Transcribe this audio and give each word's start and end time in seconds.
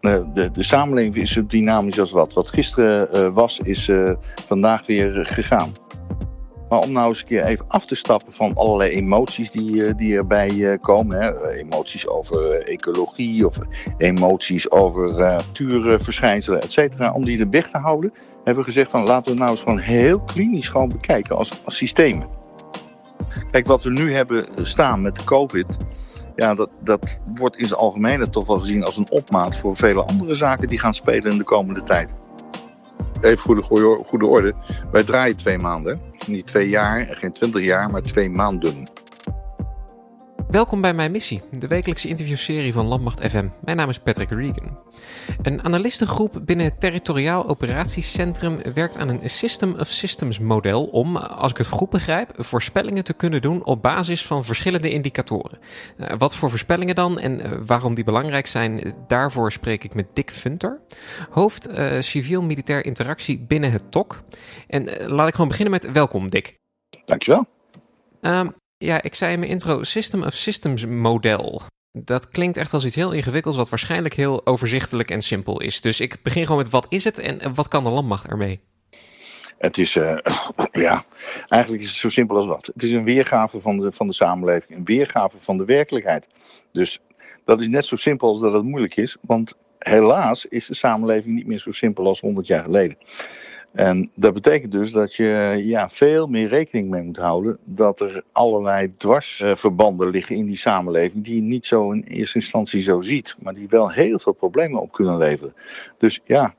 de, 0.00 0.50
de 0.52 0.62
samenleving 0.62 1.16
is 1.16 1.32
zo 1.32 1.46
dynamisch 1.46 2.00
als 2.00 2.10
wat. 2.10 2.32
Wat 2.32 2.48
gisteren 2.48 3.32
was, 3.32 3.58
is 3.62 3.90
vandaag 4.46 4.86
weer 4.86 5.26
gegaan. 5.26 5.72
Maar 6.68 6.78
om 6.78 6.92
nou 6.92 7.08
eens 7.08 7.20
een 7.20 7.26
keer 7.26 7.44
even 7.44 7.64
af 7.68 7.86
te 7.86 7.94
stappen 7.94 8.32
van 8.32 8.54
allerlei 8.54 8.90
emoties 8.90 9.50
die, 9.50 9.94
die 9.94 10.16
erbij 10.16 10.78
komen. 10.80 11.20
Hè. 11.20 11.50
Emoties 11.50 12.08
over 12.08 12.66
ecologie 12.66 13.46
of 13.46 13.58
emoties 13.98 14.70
over 14.70 15.12
natuurverschijnselen, 15.14 16.60
et 16.60 16.72
cetera. 16.72 17.12
Om 17.12 17.24
die 17.24 17.40
er 17.40 17.50
weg 17.50 17.70
te 17.70 17.78
houden, 17.78 18.12
hebben 18.34 18.64
we 18.64 18.70
gezegd 18.70 18.90
van 18.90 19.04
laten 19.04 19.32
we 19.32 19.38
nou 19.38 19.50
eens 19.50 19.62
gewoon 19.62 19.78
heel 19.78 20.20
klinisch 20.20 20.68
gewoon 20.68 20.88
bekijken 20.88 21.36
als, 21.36 21.64
als 21.64 21.76
systemen. 21.76 22.28
Kijk, 23.50 23.66
wat 23.66 23.82
we 23.82 23.90
nu 23.90 24.14
hebben 24.14 24.46
staan 24.62 25.02
met 25.02 25.16
de 25.16 25.24
COVID, 25.24 25.76
ja, 26.40 26.54
dat, 26.54 26.76
dat 26.80 27.18
wordt 27.34 27.56
in 27.56 27.66
zijn 27.66 27.80
algemeen 27.80 28.30
toch 28.30 28.46
wel 28.46 28.58
gezien 28.58 28.84
als 28.84 28.96
een 28.96 29.10
opmaat 29.10 29.56
voor 29.56 29.76
vele 29.76 30.04
andere 30.04 30.34
zaken 30.34 30.68
die 30.68 30.78
gaan 30.78 30.94
spelen 30.94 31.32
in 31.32 31.38
de 31.38 31.44
komende 31.44 31.82
tijd. 31.82 32.10
Even 33.20 33.38
voor 33.38 33.54
de 33.54 33.62
goede, 33.62 34.02
goede 34.06 34.26
orde, 34.26 34.54
wij 34.92 35.02
draaien 35.02 35.36
twee 35.36 35.58
maanden. 35.58 36.00
Niet 36.26 36.46
twee 36.46 36.68
jaar, 36.68 37.06
geen 37.10 37.32
twintig 37.32 37.62
jaar, 37.62 37.90
maar 37.90 38.02
twee 38.02 38.30
maanden. 38.30 38.88
Welkom 40.50 40.80
bij 40.80 40.94
Mijn 40.94 41.12
Missie, 41.12 41.40
de 41.50 41.66
wekelijkse 41.66 42.08
interviewserie 42.08 42.72
van 42.72 42.86
Landmacht 42.86 43.30
FM. 43.30 43.48
Mijn 43.64 43.76
naam 43.76 43.88
is 43.88 43.98
Patrick 43.98 44.30
Regan. 44.30 44.78
Een 45.42 45.64
analistengroep 45.64 46.40
binnen 46.44 46.66
het 46.66 46.80
Territoriaal 46.80 47.48
Operatiecentrum 47.48 48.58
werkt 48.74 48.98
aan 48.98 49.08
een 49.08 49.30
System 49.30 49.74
of 49.78 49.86
Systems 49.86 50.38
model 50.38 50.84
om, 50.84 51.16
als 51.16 51.50
ik 51.50 51.56
het 51.56 51.66
goed 51.66 51.90
begrijp, 51.90 52.32
voorspellingen 52.36 53.04
te 53.04 53.12
kunnen 53.12 53.40
doen 53.40 53.64
op 53.64 53.82
basis 53.82 54.26
van 54.26 54.44
verschillende 54.44 54.90
indicatoren. 54.90 55.58
Eh, 55.96 56.16
wat 56.18 56.34
voor 56.34 56.50
voorspellingen 56.50 56.94
dan 56.94 57.18
en 57.18 57.40
eh, 57.40 57.50
waarom 57.66 57.94
die 57.94 58.04
belangrijk 58.04 58.46
zijn, 58.46 58.94
daarvoor 59.06 59.52
spreek 59.52 59.84
ik 59.84 59.94
met 59.94 60.06
Dick 60.14 60.30
Funter, 60.30 60.80
hoofd 61.30 61.70
uh, 61.70 62.00
civiel-militair 62.00 62.84
interactie 62.84 63.38
binnen 63.38 63.72
het 63.72 63.90
TOC. 63.90 64.22
En 64.66 64.88
laat 65.06 65.28
ik 65.28 65.34
gewoon 65.34 65.48
beginnen 65.48 65.72
met 65.72 65.92
welkom, 65.92 66.28
Dick. 66.28 66.58
Dankjewel. 67.04 67.46
Um, 68.20 68.54
ja, 68.84 69.02
ik 69.02 69.14
zei 69.14 69.32
in 69.32 69.38
mijn 69.38 69.50
intro 69.50 69.82
System 69.82 70.22
of 70.22 70.34
Systems 70.34 70.86
model. 70.86 71.62
Dat 71.92 72.28
klinkt 72.28 72.56
echt 72.56 72.72
als 72.72 72.84
iets 72.84 72.94
heel 72.94 73.12
ingewikkelds, 73.12 73.56
wat 73.56 73.68
waarschijnlijk 73.68 74.14
heel 74.14 74.46
overzichtelijk 74.46 75.10
en 75.10 75.22
simpel 75.22 75.60
is. 75.60 75.80
Dus 75.80 76.00
ik 76.00 76.22
begin 76.22 76.42
gewoon 76.42 76.62
met 76.62 76.70
wat 76.70 76.86
is 76.88 77.04
het 77.04 77.18
en 77.18 77.54
wat 77.54 77.68
kan 77.68 77.84
de 77.84 77.90
landmacht 77.90 78.26
ermee? 78.26 78.60
Het 79.58 79.78
is, 79.78 79.94
uh, 79.94 80.18
ja, 80.86 81.04
eigenlijk 81.48 81.82
is 81.82 81.88
het 81.88 81.98
zo 81.98 82.08
simpel 82.08 82.36
als 82.36 82.46
wat. 82.46 82.66
Het 82.66 82.82
is 82.82 82.92
een 82.92 83.04
weergave 83.04 83.60
van 83.60 83.78
de, 83.78 83.92
van 83.92 84.06
de 84.06 84.14
samenleving, 84.14 84.78
een 84.78 84.84
weergave 84.84 85.38
van 85.38 85.56
de 85.56 85.64
werkelijkheid. 85.64 86.26
Dus 86.72 87.00
dat 87.44 87.60
is 87.60 87.68
net 87.68 87.84
zo 87.84 87.96
simpel 87.96 88.28
als 88.28 88.40
dat 88.40 88.52
het 88.52 88.64
moeilijk 88.64 88.96
is, 88.96 89.16
want 89.20 89.54
helaas 89.78 90.46
is 90.46 90.66
de 90.66 90.74
samenleving 90.74 91.34
niet 91.34 91.46
meer 91.46 91.60
zo 91.60 91.70
simpel 91.70 92.06
als 92.06 92.20
100 92.20 92.46
jaar 92.46 92.64
geleden. 92.64 92.96
En 93.72 94.10
dat 94.14 94.34
betekent 94.34 94.72
dus 94.72 94.92
dat 94.92 95.14
je 95.14 95.60
ja, 95.64 95.90
veel 95.90 96.26
meer 96.26 96.48
rekening 96.48 96.90
mee 96.90 97.02
moet 97.02 97.16
houden 97.16 97.58
dat 97.64 98.00
er 98.00 98.22
allerlei 98.32 98.96
dwarsverbanden 98.96 100.10
liggen 100.10 100.36
in 100.36 100.46
die 100.46 100.56
samenleving 100.56 101.24
die 101.24 101.34
je 101.34 101.42
niet 101.42 101.66
zo 101.66 101.92
in 101.92 102.02
eerste 102.02 102.38
instantie 102.38 102.82
zo 102.82 103.00
ziet, 103.00 103.36
maar 103.38 103.54
die 103.54 103.68
wel 103.68 103.90
heel 103.90 104.18
veel 104.18 104.32
problemen 104.32 104.80
op 104.80 104.92
kunnen 104.92 105.18
leveren. 105.18 105.54
Dus 105.98 106.20
ja, 106.24 106.54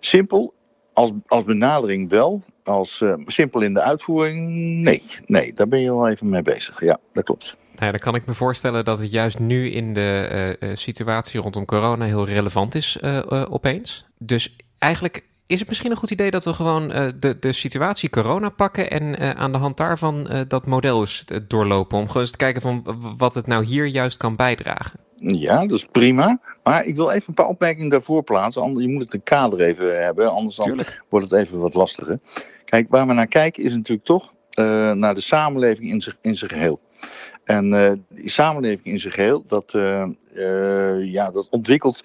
simpel 0.00 0.54
als, 0.92 1.12
als 1.26 1.44
benadering 1.44 2.10
wel, 2.10 2.42
als 2.64 3.00
uh, 3.00 3.14
simpel 3.24 3.60
in 3.60 3.74
de 3.74 3.82
uitvoering 3.82 4.50
nee. 4.82 5.02
Nee, 5.26 5.52
daar 5.52 5.68
ben 5.68 5.80
je 5.80 5.94
wel 5.94 6.08
even 6.08 6.28
mee 6.28 6.42
bezig. 6.42 6.80
Ja, 6.80 6.98
dat 7.12 7.24
klopt. 7.24 7.56
Nou 7.66 7.84
ja, 7.84 7.90
dan 7.90 8.00
kan 8.00 8.14
ik 8.14 8.26
me 8.26 8.34
voorstellen 8.34 8.84
dat 8.84 8.98
het 8.98 9.10
juist 9.10 9.38
nu 9.38 9.70
in 9.70 9.94
de 9.94 10.56
uh, 10.60 10.70
situatie 10.74 11.40
rondom 11.40 11.64
corona 11.64 12.04
heel 12.04 12.26
relevant 12.26 12.74
is 12.74 13.02
opeens. 13.48 14.06
Dus 14.18 14.56
eigenlijk 14.78 15.30
is 15.52 15.58
het 15.58 15.68
misschien 15.68 15.90
een 15.90 15.96
goed 15.96 16.10
idee 16.10 16.30
dat 16.30 16.44
we 16.44 16.52
gewoon 16.52 16.90
uh, 16.90 17.06
de, 17.20 17.38
de 17.38 17.52
situatie 17.52 18.10
corona 18.10 18.48
pakken 18.48 18.90
en 18.90 19.02
uh, 19.02 19.30
aan 19.30 19.52
de 19.52 19.58
hand 19.58 19.76
daarvan 19.76 20.26
uh, 20.30 20.40
dat 20.48 20.66
model 20.66 21.00
eens 21.00 21.24
doorlopen? 21.48 21.98
Om 21.98 22.06
gewoon 22.06 22.22
eens 22.22 22.30
te 22.30 22.36
kijken 22.36 22.62
van 22.62 22.84
wat 23.16 23.34
het 23.34 23.46
nou 23.46 23.64
hier 23.64 23.86
juist 23.86 24.16
kan 24.16 24.36
bijdragen. 24.36 25.00
Ja, 25.16 25.66
dat 25.66 25.78
is 25.78 25.86
prima. 25.86 26.40
Maar 26.62 26.84
ik 26.84 26.94
wil 26.94 27.10
even 27.10 27.24
een 27.28 27.34
paar 27.34 27.46
opmerkingen 27.46 27.90
daarvoor 27.90 28.22
plaatsen. 28.22 28.62
Anders, 28.62 28.86
je 28.86 28.92
moet 28.92 29.02
het 29.02 29.14
een 29.14 29.22
kader 29.22 29.60
even 29.60 30.04
hebben, 30.04 30.30
anders 30.30 30.56
dan 30.56 30.80
wordt 31.08 31.30
het 31.30 31.40
even 31.40 31.58
wat 31.58 31.74
lastiger. 31.74 32.20
Kijk, 32.64 32.86
waar 32.90 33.06
we 33.06 33.12
naar 33.12 33.26
kijken 33.26 33.62
is 33.62 33.74
natuurlijk 33.74 34.06
toch 34.06 34.32
naar 34.94 35.14
de 35.14 35.20
samenleving 35.20 35.90
in 35.90 36.02
zijn, 36.02 36.16
in 36.20 36.36
zijn 36.36 36.50
geheel. 36.50 36.80
En 37.44 37.70
die 38.08 38.30
samenleving 38.30 38.86
in 38.86 39.00
zijn 39.00 39.12
geheel, 39.12 39.44
dat, 39.46 39.72
ja, 41.02 41.30
dat 41.30 41.48
ontwikkelt 41.50 42.02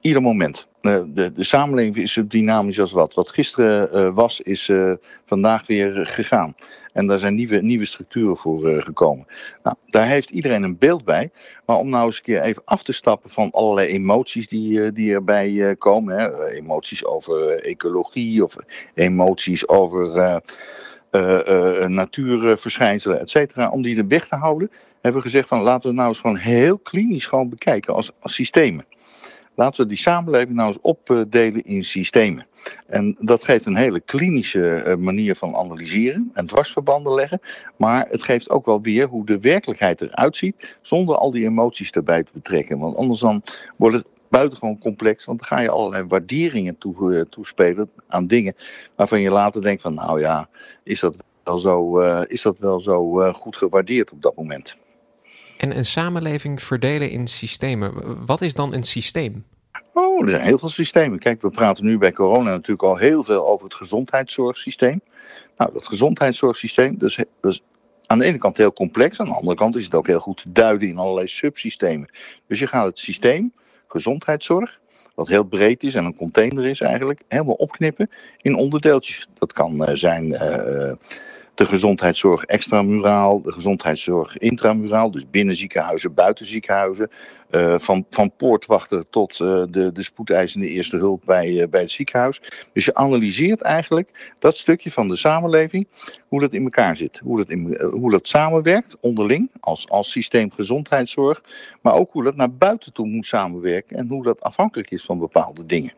ieder 0.00 0.22
moment. 0.22 0.68
Eh, 0.80 1.00
de, 1.06 1.32
de 1.32 1.44
samenleving 1.44 1.96
is 1.96 2.12
zo 2.12 2.26
dynamisch 2.26 2.80
als 2.80 2.92
wat. 2.92 3.14
Wat 3.14 3.30
gisteren 3.30 3.88
uh, 3.94 4.14
was, 4.14 4.40
is 4.40 4.68
uh, 4.68 4.92
vandaag 5.24 5.66
weer 5.66 6.06
gegaan. 6.06 6.54
En 6.92 7.06
daar 7.06 7.18
zijn 7.18 7.34
nieuwe, 7.34 7.62
nieuwe 7.62 7.84
structuren 7.84 8.36
voor 8.36 8.82
gekomen. 8.82 9.26
Nou, 9.62 9.76
daar 9.86 10.06
heeft 10.06 10.30
iedereen 10.30 10.62
een 10.62 10.78
beeld 10.78 11.04
bij. 11.04 11.30
Maar 11.66 11.76
om 11.76 11.88
nou 11.88 12.06
eens 12.06 12.16
een 12.16 12.22
keer 12.22 12.42
even 12.42 12.62
af 12.64 12.82
te 12.82 12.92
stappen 12.92 13.30
van 13.30 13.50
allerlei 13.50 13.88
emoties 13.88 14.48
die, 14.48 14.92
die 14.92 15.14
erbij 15.14 15.76
komen. 15.78 16.18
Hè. 16.18 16.46
Emoties 16.46 17.04
over 17.04 17.62
ecologie 17.64 18.44
of 18.44 18.56
emoties 18.94 19.68
over 19.68 20.42
natuurverschijnselen, 21.88 23.20
et 23.20 23.30
cetera. 23.30 23.70
Om 23.70 23.82
die 23.82 23.98
er 23.98 24.08
weg 24.08 24.28
te 24.28 24.36
houden, 24.36 24.70
hebben 25.00 25.22
we 25.22 25.28
gezegd 25.28 25.48
van 25.48 25.62
laten 25.62 25.88
we 25.88 25.96
nou 25.96 26.08
eens 26.08 26.20
gewoon 26.20 26.36
heel 26.36 26.78
klinisch 26.78 27.26
gewoon 27.26 27.48
bekijken 27.48 27.94
als, 27.94 28.10
als 28.20 28.34
systemen. 28.34 28.84
Laten 29.58 29.82
we 29.82 29.88
die 29.88 29.96
samenleving 29.96 30.54
nou 30.54 30.68
eens 30.68 30.80
opdelen 30.80 31.64
in 31.64 31.84
systemen. 31.84 32.46
En 32.86 33.16
dat 33.18 33.44
geeft 33.44 33.66
een 33.66 33.76
hele 33.76 34.00
klinische 34.00 34.74
eh, 34.74 34.96
manier 34.96 35.36
van 35.36 35.56
analyseren 35.56 36.30
en 36.32 36.46
dwarsverbanden 36.46 37.14
leggen. 37.14 37.40
Maar 37.76 38.06
het 38.08 38.22
geeft 38.22 38.50
ook 38.50 38.66
wel 38.66 38.80
weer 38.80 39.06
hoe 39.06 39.26
de 39.26 39.40
werkelijkheid 39.40 40.00
eruit 40.00 40.36
ziet, 40.36 40.76
zonder 40.82 41.16
al 41.16 41.30
die 41.30 41.44
emoties 41.44 41.90
erbij 41.90 42.22
te 42.22 42.30
betrekken. 42.32 42.78
Want 42.78 42.96
anders 42.96 43.20
dan 43.20 43.42
wordt 43.76 43.96
het 43.96 44.06
buitengewoon 44.28 44.78
complex, 44.78 45.24
want 45.24 45.38
dan 45.38 45.48
ga 45.48 45.60
je 45.60 45.70
allerlei 45.70 46.04
waarderingen 46.04 46.78
toe, 46.78 47.14
uh, 47.14 47.20
toespelen 47.20 47.90
aan 48.08 48.26
dingen 48.26 48.54
waarvan 48.96 49.20
je 49.20 49.30
later 49.30 49.62
denkt 49.62 49.82
van 49.82 49.94
nou 49.94 50.20
ja, 50.20 50.48
is 50.82 51.00
dat 51.00 51.16
wel 51.44 51.58
zo, 51.58 52.00
uh, 52.00 52.20
is 52.26 52.42
dat 52.42 52.58
wel 52.58 52.80
zo 52.80 53.32
goed 53.32 53.56
gewaardeerd 53.56 54.12
op 54.12 54.22
dat 54.22 54.36
moment. 54.36 54.76
En 55.58 55.76
een 55.76 55.86
samenleving 55.86 56.62
verdelen 56.62 57.10
in 57.10 57.26
systemen. 57.26 57.92
Wat 58.26 58.40
is 58.40 58.54
dan 58.54 58.74
een 58.74 58.82
systeem? 58.82 59.44
Oh, 59.92 60.22
er 60.22 60.30
zijn 60.30 60.42
heel 60.42 60.58
veel 60.58 60.68
systemen. 60.68 61.18
Kijk, 61.18 61.42
we 61.42 61.50
praten 61.50 61.84
nu 61.84 61.98
bij 61.98 62.12
corona 62.12 62.50
natuurlijk 62.50 62.82
al 62.82 62.96
heel 62.96 63.24
veel 63.24 63.48
over 63.48 63.64
het 63.64 63.74
gezondheidszorgsysteem. 63.74 65.00
Nou, 65.56 65.72
dat 65.72 65.86
gezondheidszorgsysteem, 65.86 66.98
dat 66.98 67.16
is, 67.42 67.62
aan 68.06 68.18
de 68.18 68.24
ene 68.24 68.38
kant 68.38 68.56
heel 68.56 68.72
complex, 68.72 69.20
aan 69.20 69.26
de 69.26 69.34
andere 69.34 69.56
kant 69.56 69.76
is 69.76 69.84
het 69.84 69.94
ook 69.94 70.06
heel 70.06 70.20
goed 70.20 70.36
te 70.36 70.52
duiden 70.52 70.88
in 70.88 70.98
allerlei 70.98 71.28
subsystemen. 71.28 72.08
Dus 72.46 72.58
je 72.58 72.66
gaat 72.66 72.84
het 72.84 72.98
systeem, 72.98 73.52
gezondheidszorg, 73.88 74.80
wat 75.14 75.28
heel 75.28 75.44
breed 75.44 75.82
is 75.82 75.94
en 75.94 76.04
een 76.04 76.16
container 76.16 76.66
is 76.66 76.80
eigenlijk, 76.80 77.20
helemaal 77.28 77.54
opknippen 77.54 78.10
in 78.36 78.56
onderdeeltjes. 78.56 79.28
Dat 79.38 79.52
kan 79.52 79.82
uh, 79.82 79.88
zijn. 79.94 80.26
Uh, 80.26 80.92
de 81.58 81.66
gezondheidszorg 81.66 82.44
extramuraal, 82.44 83.42
de 83.42 83.52
gezondheidszorg 83.52 84.38
intramuraal, 84.38 85.10
dus 85.10 85.30
binnen 85.30 85.56
ziekenhuizen, 85.56 86.14
buiten 86.14 86.46
ziekenhuizen. 86.46 87.10
Uh, 87.50 87.78
van, 87.78 88.06
van 88.10 88.32
poortwachter 88.36 89.04
tot 89.10 89.38
uh, 89.38 89.62
de, 89.70 89.92
de 89.92 90.02
spoedeisende 90.02 90.68
eerste 90.68 90.96
hulp 90.96 91.22
bij, 91.24 91.50
uh, 91.50 91.68
bij 91.68 91.80
het 91.80 91.90
ziekenhuis. 91.90 92.40
Dus 92.72 92.84
je 92.84 92.94
analyseert 92.94 93.60
eigenlijk 93.60 94.34
dat 94.38 94.58
stukje 94.58 94.92
van 94.92 95.08
de 95.08 95.16
samenleving, 95.16 95.88
hoe 96.28 96.40
dat 96.40 96.52
in 96.52 96.62
elkaar 96.62 96.96
zit. 96.96 97.18
Hoe 97.18 97.36
dat, 97.36 97.48
in, 97.48 97.80
hoe 97.80 98.10
dat 98.10 98.28
samenwerkt 98.28 98.96
onderling 99.00 99.50
als, 99.60 99.88
als 99.88 100.10
systeem 100.10 100.50
gezondheidszorg. 100.50 101.42
Maar 101.82 101.94
ook 101.94 102.12
hoe 102.12 102.24
dat 102.24 102.36
naar 102.36 102.52
buiten 102.52 102.92
toe 102.92 103.06
moet 103.06 103.26
samenwerken 103.26 103.96
en 103.96 104.08
hoe 104.08 104.22
dat 104.22 104.40
afhankelijk 104.40 104.90
is 104.90 105.04
van 105.04 105.18
bepaalde 105.18 105.66
dingen. 105.66 105.92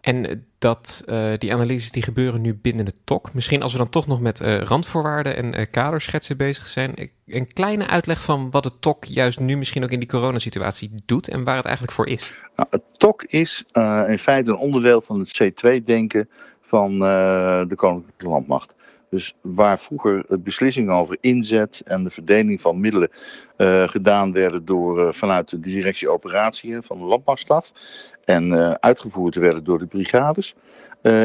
En 0.00 0.46
dat, 0.58 1.02
uh, 1.06 1.32
die 1.38 1.52
analyses 1.52 1.92
die 1.92 2.02
gebeuren 2.02 2.40
nu 2.40 2.54
binnen 2.54 2.86
het 2.86 2.96
TOC. 3.04 3.34
Misschien 3.34 3.62
als 3.62 3.72
we 3.72 3.78
dan 3.78 3.88
toch 3.88 4.06
nog 4.06 4.20
met 4.20 4.40
uh, 4.40 4.60
randvoorwaarden 4.60 5.54
en 5.54 5.70
kaderschetsen 5.70 6.36
bezig 6.36 6.66
zijn. 6.66 7.10
Een 7.26 7.52
kleine 7.52 7.86
uitleg 7.86 8.22
van 8.22 8.50
wat 8.50 8.64
het 8.64 8.80
TOC 8.80 9.04
juist 9.04 9.40
nu 9.40 9.56
misschien 9.56 9.84
ook 9.84 9.90
in 9.90 9.98
die 9.98 10.08
coronasituatie 10.08 10.92
doet 11.06 11.28
en 11.28 11.44
waar 11.44 11.56
het 11.56 11.64
eigenlijk 11.64 11.94
voor 11.96 12.06
is. 12.06 12.32
Nou, 12.56 12.68
het 12.70 12.82
TOC 12.92 13.22
is 13.22 13.64
in 14.08 14.18
feite 14.18 14.50
een 14.50 14.56
onderdeel 14.56 15.00
van 15.00 15.18
het 15.18 15.42
C2-denken 15.42 16.28
van 16.60 16.98
de 16.98 17.74
Koninklijke 17.76 18.28
Landmacht. 18.28 18.74
Dus 19.10 19.34
waar 19.40 19.80
vroeger 19.80 20.24
de 20.28 20.38
beslissingen 20.38 20.94
over 20.94 21.16
inzet 21.20 21.82
en 21.84 22.04
de 22.04 22.10
verdeling 22.10 22.60
van 22.60 22.80
middelen 22.80 23.10
uh, 23.56 23.88
gedaan 23.88 24.32
werden 24.32 24.64
door, 24.64 25.00
uh, 25.00 25.12
vanuit 25.12 25.48
de 25.48 25.60
directie 25.60 26.10
operatieën 26.10 26.82
van 26.82 26.98
de 26.98 27.04
landmachtstaf 27.04 27.72
en 28.24 28.80
uitgevoerd 28.80 29.34
werden 29.34 29.64
door 29.64 29.78
de 29.78 29.86
brigades, 29.86 30.54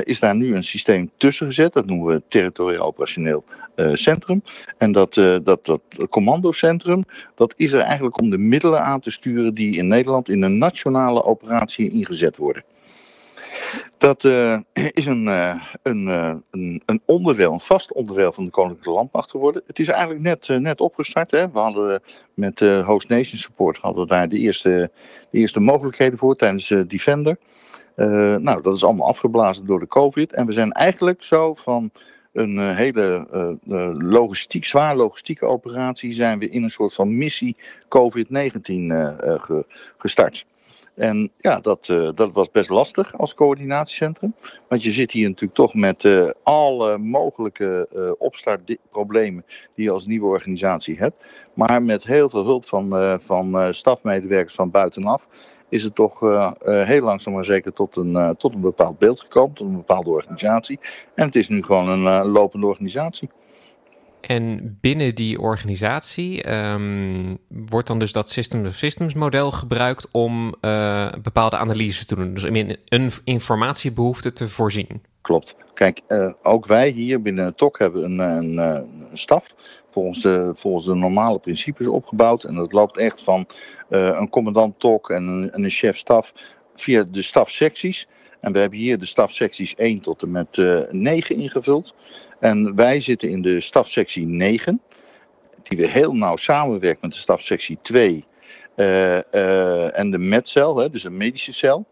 is 0.03 0.19
daar 0.19 0.35
nu 0.35 0.55
een 0.55 0.63
systeem 0.63 1.09
tussen 1.17 1.47
gezet. 1.47 1.73
Dat 1.73 1.85
noemen 1.85 2.13
we 2.13 2.21
territoriaal 2.27 2.85
operationeel 2.85 3.43
centrum. 3.93 4.41
En 4.77 4.91
dat, 4.91 5.13
dat, 5.13 5.45
dat, 5.45 5.65
dat 5.65 5.81
commandocentrum, 6.09 7.03
dat 7.35 7.53
is 7.57 7.71
er 7.71 7.79
eigenlijk 7.81 8.21
om 8.21 8.29
de 8.29 8.37
middelen 8.37 8.81
aan 8.81 8.99
te 8.99 9.11
sturen 9.11 9.53
die 9.53 9.75
in 9.75 9.87
Nederland 9.87 10.29
in 10.29 10.41
een 10.41 10.57
nationale 10.57 11.23
operatie 11.23 11.91
ingezet 11.91 12.37
worden. 12.37 12.63
Dat 13.97 14.23
uh, 14.23 14.59
is 14.91 15.05
een, 15.05 15.27
een, 15.81 16.07
uh, 16.07 16.35
een, 16.51 16.81
een, 16.85 17.01
onderdeel, 17.05 17.53
een 17.53 17.59
vast 17.59 17.93
onderdeel 17.93 18.31
van 18.31 18.45
de 18.45 18.51
Koninklijke 18.51 18.91
Landmacht 18.91 19.29
geworden. 19.29 19.63
Het 19.67 19.79
is 19.79 19.87
eigenlijk 19.87 20.21
net, 20.21 20.61
net 20.61 20.81
opgestart. 20.81 21.31
Hè. 21.31 21.51
We 21.51 21.59
hadden 21.59 22.01
met 22.33 22.59
Host 22.59 23.09
Nation 23.09 23.39
Support 23.39 23.77
hadden 23.77 24.07
daar 24.07 24.29
de 24.29 24.37
eerste, 24.37 24.91
de 25.29 25.37
eerste 25.37 25.59
mogelijkheden 25.59 26.17
voor 26.17 26.35
tijdens 26.35 26.67
Defender. 26.87 27.37
nou, 27.95 28.61
dat 28.61 28.75
is 28.75 28.83
allemaal 28.83 29.07
afgeblazen 29.07 29.65
door 29.65 29.79
de 29.79 29.87
COVID. 29.87 30.33
En 30.33 30.45
we 30.45 30.51
zijn 30.51 30.71
eigenlijk 30.71 31.23
zo 31.23 31.53
van 31.53 31.91
een 32.33 32.75
hele 32.75 33.27
logistiek, 33.97 34.65
zwaar 34.65 34.95
logistieke 34.95 35.45
operatie, 35.45 36.13
zijn 36.13 36.39
we 36.39 36.49
in 36.49 36.63
een 36.63 36.71
soort 36.71 36.93
van 36.93 37.17
missie 37.17 37.55
COVID-19 37.83 38.25
ge, 39.39 39.65
gestart. 39.97 40.45
En 40.95 41.31
ja, 41.37 41.59
dat, 41.59 41.87
uh, 41.87 42.09
dat 42.15 42.31
was 42.33 42.51
best 42.51 42.69
lastig 42.69 43.17
als 43.17 43.33
coördinatiecentrum. 43.33 44.35
Want 44.67 44.83
je 44.83 44.91
zit 44.91 45.11
hier 45.11 45.27
natuurlijk 45.27 45.53
toch 45.53 45.73
met 45.73 46.03
uh, 46.03 46.29
alle 46.43 46.97
mogelijke 46.97 47.87
uh, 47.95 48.11
opstartproblemen 48.17 49.45
die 49.75 49.85
je 49.85 49.91
als 49.91 50.05
nieuwe 50.05 50.27
organisatie 50.27 50.97
hebt. 50.97 51.23
Maar 51.53 51.83
met 51.83 52.03
heel 52.03 52.29
veel 52.29 52.43
hulp 52.43 52.65
van, 52.65 53.19
van 53.21 53.73
stafmedewerkers 53.73 54.55
van 54.55 54.71
buitenaf 54.71 55.27
is 55.69 55.83
het 55.83 55.95
toch 55.95 56.19
heel 56.59 57.01
langzaam 57.01 57.33
maar 57.33 57.45
zeker 57.45 57.73
tot 57.73 57.95
een, 57.95 58.35
tot 58.37 58.53
een 58.53 58.61
bepaald 58.61 58.97
beeld 58.97 59.19
gekomen, 59.19 59.53
tot 59.53 59.67
een 59.67 59.75
bepaalde 59.75 60.09
organisatie. 60.09 60.79
En 61.15 61.25
het 61.25 61.35
is 61.35 61.47
nu 61.47 61.63
gewoon 61.63 61.89
een 61.89 62.25
lopende 62.27 62.65
organisatie. 62.65 63.29
En 64.27 64.77
binnen 64.81 65.15
die 65.15 65.39
organisatie 65.39 66.51
um, 66.53 67.37
wordt 67.47 67.87
dan 67.87 67.99
dus 67.99 68.11
dat 68.11 68.29
Systems 68.29 68.67
of 68.67 68.75
Systems 68.75 69.13
model 69.13 69.51
gebruikt 69.51 70.07
om 70.11 70.55
uh, 70.61 71.07
bepaalde 71.21 71.57
analyses 71.57 72.05
te 72.05 72.15
doen. 72.15 72.33
Dus 72.33 72.43
om 72.43 72.55
een 72.55 73.11
informatiebehoefte 73.23 74.33
te 74.33 74.47
voorzien. 74.47 75.03
Klopt. 75.21 75.55
Kijk, 75.73 76.01
uh, 76.07 76.33
ook 76.41 76.65
wij 76.65 76.89
hier 76.89 77.21
binnen 77.21 77.55
TOC 77.55 77.79
hebben 77.79 78.03
een, 78.03 78.19
een, 78.19 78.57
een 78.57 79.17
staf 79.17 79.55
volgens 79.91 80.21
de, 80.21 80.51
volgens 80.55 80.85
de 80.85 80.95
normale 80.95 81.39
principes 81.39 81.87
opgebouwd. 81.87 82.43
En 82.43 82.55
dat 82.55 82.71
loopt 82.71 82.97
echt 82.97 83.21
van 83.21 83.47
een 83.89 84.29
commandant 84.29 84.79
TOC 84.79 85.09
en 85.09 85.27
een, 85.27 85.51
en 85.51 85.63
een 85.63 85.69
chef 85.69 85.97
staf 85.97 86.33
via 86.75 87.03
de 87.03 87.21
stafsecties. 87.21 88.07
En 88.45 88.51
we 88.51 88.59
hebben 88.59 88.79
hier 88.79 88.99
de 88.99 89.05
stafsecties 89.05 89.75
1 89.75 89.99
tot 89.99 90.21
en 90.21 90.31
met 90.31 90.57
uh, 90.57 90.79
9 90.89 91.35
ingevuld. 91.35 91.95
En 92.39 92.75
wij 92.75 93.01
zitten 93.01 93.29
in 93.29 93.41
de 93.41 93.61
stafsectie 93.61 94.25
9, 94.25 94.81
die 95.63 95.77
weer 95.77 95.89
heel 95.89 96.13
nauw 96.13 96.35
samenwerkt 96.35 97.01
met 97.01 97.11
de 97.11 97.17
stafsectie 97.17 97.77
2 97.81 98.25
uh, 98.75 99.17
uh, 99.31 99.97
en 99.97 100.11
de 100.11 100.17
medcel, 100.17 100.77
hè, 100.77 100.89
dus 100.89 101.03
een 101.03 101.17
medische 101.17 101.53
cel. 101.53 101.85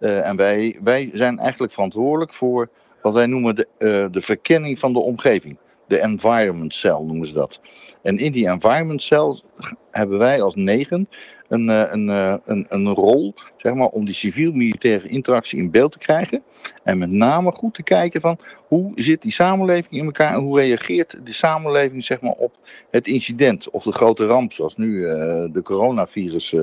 En 0.00 0.36
wij, 0.36 0.78
wij 0.82 1.10
zijn 1.12 1.38
eigenlijk 1.38 1.72
verantwoordelijk 1.72 2.32
voor 2.32 2.68
wat 3.02 3.12
wij 3.12 3.26
noemen 3.26 3.56
de, 3.56 4.08
de 4.10 4.20
verkenning 4.20 4.78
van 4.78 4.92
de 4.92 4.98
omgeving. 4.98 5.58
De 5.86 6.00
environment 6.00 6.74
cell 6.74 7.00
noemen 7.00 7.26
ze 7.26 7.32
dat. 7.32 7.60
En 8.02 8.18
in 8.18 8.32
die 8.32 8.48
environment 8.48 9.02
cell 9.02 9.42
hebben 9.90 10.18
wij 10.18 10.42
als 10.42 10.54
negen 10.54 11.08
een, 11.48 11.68
eh, 11.68 11.84
een, 11.90 12.08
eh, 12.08 12.34
een, 12.44 12.66
een 12.68 12.88
rol 12.88 13.34
zeg 13.56 13.74
maar, 13.74 13.88
om 13.88 14.04
die 14.04 14.14
civiel-militaire 14.14 15.08
interactie 15.08 15.58
in 15.58 15.70
beeld 15.70 15.92
te 15.92 15.98
krijgen. 15.98 16.42
En 16.82 16.98
met 16.98 17.10
name 17.10 17.52
goed 17.52 17.74
te 17.74 17.82
kijken 17.82 18.20
van 18.20 18.38
hoe 18.68 18.92
zit 18.94 19.22
die 19.22 19.32
samenleving 19.32 19.94
in 19.94 20.04
elkaar 20.04 20.34
en 20.34 20.40
hoe 20.40 20.60
reageert 20.60 21.26
de 21.26 21.32
samenleving 21.32 22.04
zeg 22.04 22.20
maar, 22.20 22.32
op 22.32 22.56
het 22.90 23.06
incident 23.06 23.70
of 23.70 23.84
de 23.84 23.92
grote 23.92 24.26
ramp, 24.26 24.52
zoals 24.52 24.76
nu 24.76 24.96
uh, 24.96 25.08
de 25.52 25.60
coronavirus. 25.62 26.54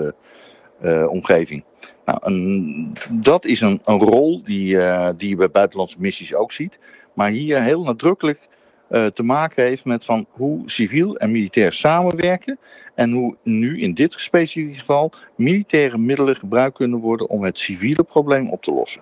Omgeving. 1.10 1.63
Nou, 2.06 2.92
dat 3.12 3.45
is 3.45 3.62
een, 3.62 3.81
een 3.84 4.00
rol 4.00 4.44
die, 4.44 4.77
die 5.18 5.30
je 5.30 5.36
bij 5.36 5.50
buitenlandse 5.50 5.98
missies 6.00 6.34
ook 6.34 6.51
ziet. 6.51 6.80
Maar 7.13 7.30
hier 7.30 7.62
heel 7.62 7.84
nadrukkelijk 7.84 8.48
uh, 8.92 9.06
te 9.06 9.24
maken 9.24 9.64
heeft 9.64 9.86
met 9.86 10.06
van 10.06 10.26
hoe 10.30 10.70
civiel 10.70 11.18
en 11.18 11.32
militair 11.32 11.74
samenwerken. 11.74 12.60
En 12.96 13.12
hoe 13.12 13.36
nu 13.44 13.82
in 13.82 13.94
dit 13.94 14.14
specifieke 14.14 14.80
geval 14.80 15.12
militaire 15.36 15.98
middelen 15.98 16.36
gebruikt 16.36 16.76
kunnen 16.76 17.00
worden 17.00 17.30
om 17.30 17.44
het 17.44 17.60
civiele 17.60 18.04
probleem 18.04 18.50
op 18.50 18.64
te 18.64 18.72
lossen. 18.72 19.02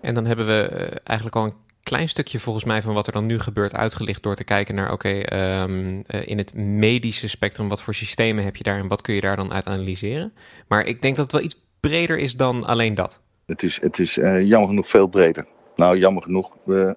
En 0.00 0.14
dan 0.14 0.26
hebben 0.26 0.46
we 0.46 0.68
uh, 0.72 0.80
eigenlijk 1.04 1.36
al 1.36 1.44
een 1.44 1.54
klein 1.82 2.08
stukje 2.08 2.38
volgens 2.38 2.64
mij 2.64 2.82
van 2.82 2.94
wat 2.94 3.06
er 3.06 3.12
dan 3.12 3.26
nu 3.26 3.38
gebeurt 3.38 3.74
uitgelicht 3.74 4.22
door 4.22 4.34
te 4.34 4.44
kijken 4.44 4.74
naar 4.74 4.92
oké, 4.92 5.08
okay, 5.22 5.62
um, 5.62 6.04
uh, 6.06 6.28
in 6.28 6.38
het 6.38 6.54
medische 6.54 7.28
spectrum, 7.28 7.68
wat 7.68 7.82
voor 7.82 7.94
systemen 7.94 8.44
heb 8.44 8.56
je 8.56 8.64
daar 8.64 8.78
en 8.78 8.88
wat 8.88 9.02
kun 9.02 9.14
je 9.14 9.20
daar 9.20 9.36
dan 9.36 9.52
uit 9.52 9.66
analyseren. 9.66 10.32
Maar 10.68 10.84
ik 10.84 11.02
denk 11.02 11.16
dat 11.16 11.24
het 11.24 11.34
wel 11.34 11.44
iets 11.44 11.60
breder 11.80 12.18
is 12.18 12.36
dan 12.36 12.64
alleen 12.64 12.94
dat. 12.94 13.20
Het 13.46 13.62
is, 13.62 13.80
het 13.80 13.98
is 13.98 14.16
uh, 14.16 14.48
jammer 14.48 14.68
genoeg 14.68 14.88
veel 14.88 15.06
breder. 15.06 15.46
Nou, 15.80 15.98
jammer 15.98 16.22
genoeg. 16.22 16.56
Uh, 16.66 16.90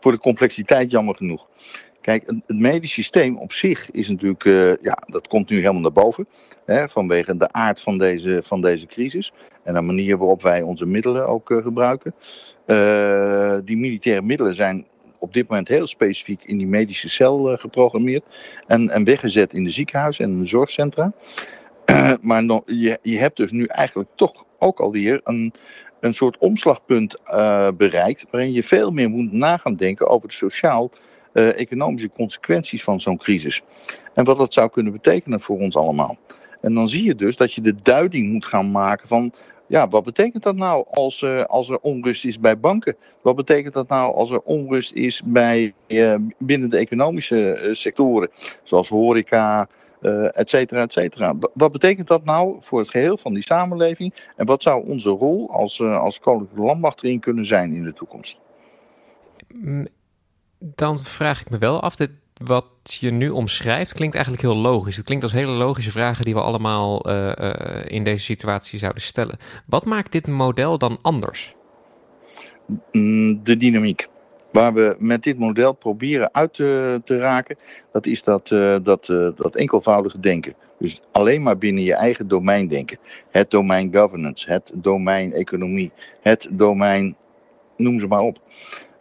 voor 0.00 0.12
de 0.12 0.18
complexiteit 0.18 0.90
jammer 0.90 1.14
genoeg. 1.14 1.46
Kijk, 2.00 2.26
het 2.26 2.58
medisch 2.58 2.92
systeem 2.92 3.38
op 3.38 3.52
zich 3.52 3.90
is 3.90 4.08
natuurlijk, 4.08 4.44
uh, 4.44 4.72
ja, 4.82 4.98
dat 5.06 5.28
komt 5.28 5.48
nu 5.48 5.56
helemaal 5.56 5.80
naar 5.80 5.92
boven. 5.92 6.28
Hè, 6.64 6.88
vanwege 6.88 7.36
de 7.36 7.52
aard 7.52 7.80
van 7.80 7.98
deze, 7.98 8.40
van 8.42 8.60
deze 8.60 8.86
crisis. 8.86 9.32
En 9.62 9.74
de 9.74 9.80
manier 9.80 10.18
waarop 10.18 10.42
wij 10.42 10.62
onze 10.62 10.86
middelen 10.86 11.26
ook 11.26 11.60
gebruiken. 11.62 12.14
die 13.64 13.76
militaire 13.76 14.22
middelen 14.22 14.54
zijn 14.54 14.86
op 15.18 15.32
dit 15.34 15.48
moment 15.48 15.68
heel 15.68 15.86
specifiek 15.86 16.44
in 16.44 16.58
die 16.58 16.66
medische 16.66 17.08
cel 17.08 17.56
geprogrammeerd. 17.56 18.24
En, 18.66 18.90
en 18.90 19.04
weggezet 19.04 19.52
in 19.52 19.64
de 19.64 19.70
ziekenhuizen 19.70 20.24
en 20.24 20.40
de 20.40 20.48
zorgcentra. 20.48 21.12
maar 22.20 22.42
je, 22.66 22.98
je 23.02 23.18
hebt 23.18 23.36
dus 23.36 23.50
nu 23.50 23.64
eigenlijk 23.64 24.10
toch 24.14 24.44
ook 24.58 24.80
alweer 24.80 25.20
een, 25.24 25.52
een 26.00 26.14
soort 26.14 26.38
omslagpunt 26.38 27.16
uh, 27.26 27.68
bereikt. 27.76 28.26
waarin 28.30 28.52
je 28.52 28.62
veel 28.62 28.90
meer 28.90 29.08
moet 29.08 29.32
na 29.32 29.56
gaan 29.56 29.74
denken 29.74 30.08
over 30.08 30.28
de 30.28 30.34
sociaal-economische 30.34 32.08
uh, 32.08 32.14
consequenties 32.14 32.82
van 32.82 33.00
zo'n 33.00 33.16
crisis. 33.16 33.62
En 34.14 34.24
wat 34.24 34.36
dat 34.36 34.52
zou 34.54 34.70
kunnen 34.70 34.92
betekenen 34.92 35.40
voor 35.40 35.58
ons 35.58 35.76
allemaal. 35.76 36.16
En 36.60 36.74
dan 36.74 36.88
zie 36.88 37.04
je 37.04 37.14
dus 37.14 37.36
dat 37.36 37.52
je 37.52 37.60
de 37.60 37.74
duiding 37.82 38.32
moet 38.32 38.46
gaan 38.46 38.70
maken 38.70 39.08
van. 39.08 39.32
Ja, 39.66 39.88
wat 39.88 40.04
betekent 40.04 40.42
dat 40.42 40.56
nou 40.56 40.84
als, 40.90 41.20
uh, 41.20 41.44
als 41.44 41.68
er 41.68 41.78
onrust 41.78 42.24
is 42.24 42.40
bij 42.40 42.58
banken? 42.58 42.96
Wat 43.22 43.36
betekent 43.36 43.74
dat 43.74 43.88
nou 43.88 44.14
als 44.14 44.30
er 44.30 44.40
onrust 44.40 44.92
is 44.92 45.22
bij, 45.24 45.74
binnen 46.38 46.70
de 46.70 46.76
economische 46.76 47.68
sectoren, 47.72 48.28
zoals 48.62 48.88
horeca, 48.88 49.68
uh, 50.00 50.38
et 50.38 50.50
cetera, 50.50 50.80
et 50.80 50.92
cetera. 50.92 51.34
Wat 51.54 51.72
betekent 51.72 52.08
dat 52.08 52.24
nou 52.24 52.56
voor 52.60 52.78
het 52.78 52.88
geheel 52.88 53.16
van 53.16 53.34
die 53.34 53.42
samenleving? 53.42 54.14
En 54.36 54.46
wat 54.46 54.62
zou 54.62 54.86
onze 54.86 55.10
rol 55.10 55.50
als, 55.50 55.78
uh, 55.78 55.96
als 55.96 56.20
koninklijke 56.20 56.64
landmacht 56.64 57.02
erin 57.02 57.20
kunnen 57.20 57.46
zijn 57.46 57.72
in 57.72 57.82
de 57.82 57.92
toekomst? 57.92 58.38
Mm, 59.54 59.86
dan 60.58 60.98
vraag 60.98 61.40
ik 61.40 61.50
me 61.50 61.58
wel 61.58 61.80
af, 61.80 61.96
dit, 61.96 62.10
wat 62.44 62.66
je 62.82 63.10
nu 63.10 63.28
omschrijft 63.30 63.92
klinkt 63.92 64.14
eigenlijk 64.14 64.44
heel 64.44 64.56
logisch. 64.56 64.96
Het 64.96 65.04
klinkt 65.04 65.24
als 65.24 65.32
hele 65.32 65.52
logische 65.52 65.90
vragen 65.90 66.24
die 66.24 66.34
we 66.34 66.40
allemaal 66.40 67.10
uh, 67.10 67.32
in 67.86 68.04
deze 68.04 68.24
situatie 68.24 68.78
zouden 68.78 69.02
stellen. 69.02 69.38
Wat 69.66 69.84
maakt 69.84 70.12
dit 70.12 70.26
model 70.26 70.78
dan 70.78 70.98
anders? 71.02 71.54
Mm, 72.92 73.40
de 73.42 73.56
dynamiek. 73.56 74.08
Waar 74.52 74.74
we 74.74 74.96
met 74.98 75.22
dit 75.22 75.38
model 75.38 75.72
proberen 75.72 76.34
uit 76.34 76.54
te, 76.54 77.00
te 77.04 77.18
raken, 77.18 77.56
dat 77.92 78.06
is 78.06 78.22
dat, 78.22 78.50
uh, 78.50 78.76
dat, 78.82 79.08
uh, 79.08 79.28
dat 79.34 79.56
enkelvoudige 79.56 80.20
denken. 80.20 80.54
Dus 80.78 81.00
alleen 81.12 81.42
maar 81.42 81.58
binnen 81.58 81.82
je 81.82 81.94
eigen 81.94 82.28
domein 82.28 82.68
denken. 82.68 82.98
Het 83.30 83.50
domein 83.50 83.94
governance, 83.94 84.52
het 84.52 84.72
domein 84.74 85.32
economie, 85.32 85.92
het 86.20 86.48
domein, 86.50 87.16
noem 87.76 88.00
ze 88.00 88.06
maar 88.06 88.20
op. 88.20 88.38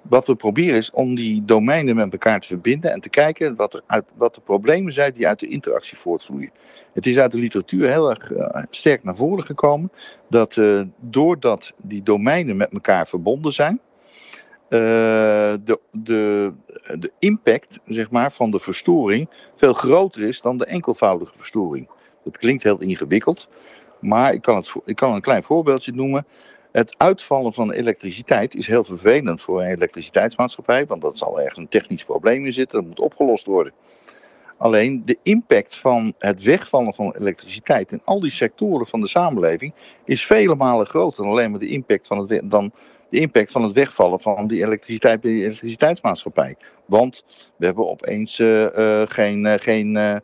Wat 0.01 0.27
we 0.27 0.35
proberen 0.35 0.77
is 0.77 0.91
om 0.91 1.15
die 1.15 1.45
domeinen 1.45 1.95
met 1.95 2.11
elkaar 2.11 2.39
te 2.39 2.47
verbinden 2.47 2.91
en 2.91 2.99
te 2.99 3.09
kijken 3.09 3.55
wat, 3.55 3.73
er 3.73 3.81
uit, 3.85 4.05
wat 4.15 4.35
de 4.35 4.41
problemen 4.41 4.93
zijn 4.93 5.13
die 5.13 5.27
uit 5.27 5.39
de 5.39 5.47
interactie 5.47 5.97
voortvloeien. 5.97 6.51
Het 6.93 7.05
is 7.05 7.17
uit 7.17 7.31
de 7.31 7.37
literatuur 7.37 7.89
heel 7.89 8.09
erg 8.09 8.31
uh, 8.31 8.63
sterk 8.69 9.03
naar 9.03 9.15
voren 9.15 9.45
gekomen 9.45 9.91
dat 10.29 10.61
doordat 10.99 11.71
die 11.77 12.03
domeinen 12.03 12.57
met 12.57 12.73
elkaar 12.73 13.07
verbonden 13.07 13.53
zijn, 13.53 13.81
de, 14.69 15.79
de, 15.91 16.53
de 16.99 17.11
impact 17.19 17.79
zeg 17.85 18.11
maar, 18.11 18.31
van 18.31 18.51
de 18.51 18.59
verstoring 18.59 19.29
veel 19.55 19.73
groter 19.73 20.21
is 20.21 20.41
dan 20.41 20.57
de 20.57 20.65
enkelvoudige 20.65 21.37
verstoring. 21.37 21.89
Dat 22.23 22.37
klinkt 22.37 22.63
heel 22.63 22.81
ingewikkeld, 22.81 23.47
maar 23.99 24.33
ik 24.33 24.41
kan, 24.41 24.55
het, 24.55 24.73
ik 24.85 24.95
kan 24.95 25.13
een 25.13 25.21
klein 25.21 25.43
voorbeeldje 25.43 25.91
noemen. 25.91 26.25
Het 26.71 26.95
uitvallen 26.97 27.53
van 27.53 27.71
elektriciteit 27.71 28.55
is 28.55 28.67
heel 28.67 28.83
vervelend 28.83 29.41
voor 29.41 29.61
een 29.61 29.71
elektriciteitsmaatschappij, 29.71 30.85
want 30.85 31.01
dat 31.01 31.17
zal 31.17 31.39
ergens 31.39 31.57
een 31.57 31.67
technisch 31.67 32.03
probleem 32.03 32.45
in 32.45 32.53
zitten, 32.53 32.79
dat 32.79 32.87
moet 32.87 32.99
opgelost 32.99 33.45
worden. 33.45 33.73
Alleen 34.57 35.01
de 35.05 35.17
impact 35.23 35.77
van 35.77 36.13
het 36.17 36.43
wegvallen 36.43 36.93
van 36.93 37.15
elektriciteit 37.15 37.91
in 37.91 38.01
al 38.03 38.19
die 38.19 38.31
sectoren 38.31 38.87
van 38.87 39.01
de 39.01 39.07
samenleving 39.07 39.73
is 40.05 40.25
vele 40.25 40.55
malen 40.55 40.85
groter 40.85 41.23
dan 41.23 41.31
alleen 41.31 41.51
maar 41.51 41.59
de 41.59 41.67
impact 41.67 42.07
van 42.07 42.17
het, 42.17 42.41
dan 42.43 42.71
de 43.09 43.19
impact 43.19 43.51
van 43.51 43.63
het 43.63 43.73
wegvallen 43.73 44.19
van 44.19 44.47
die 44.47 44.63
elektriciteit 44.63 45.21
bij 45.21 45.31
de 45.31 45.41
elektriciteitsmaatschappij. 45.41 46.55
Want 46.85 47.23
we 47.55 47.65
hebben 47.65 47.89
opeens 47.89 48.39
uh, 48.39 48.61
uh, 48.61 49.01
geen, 49.05 49.45
uh, 49.45 49.53
geen 49.57 50.21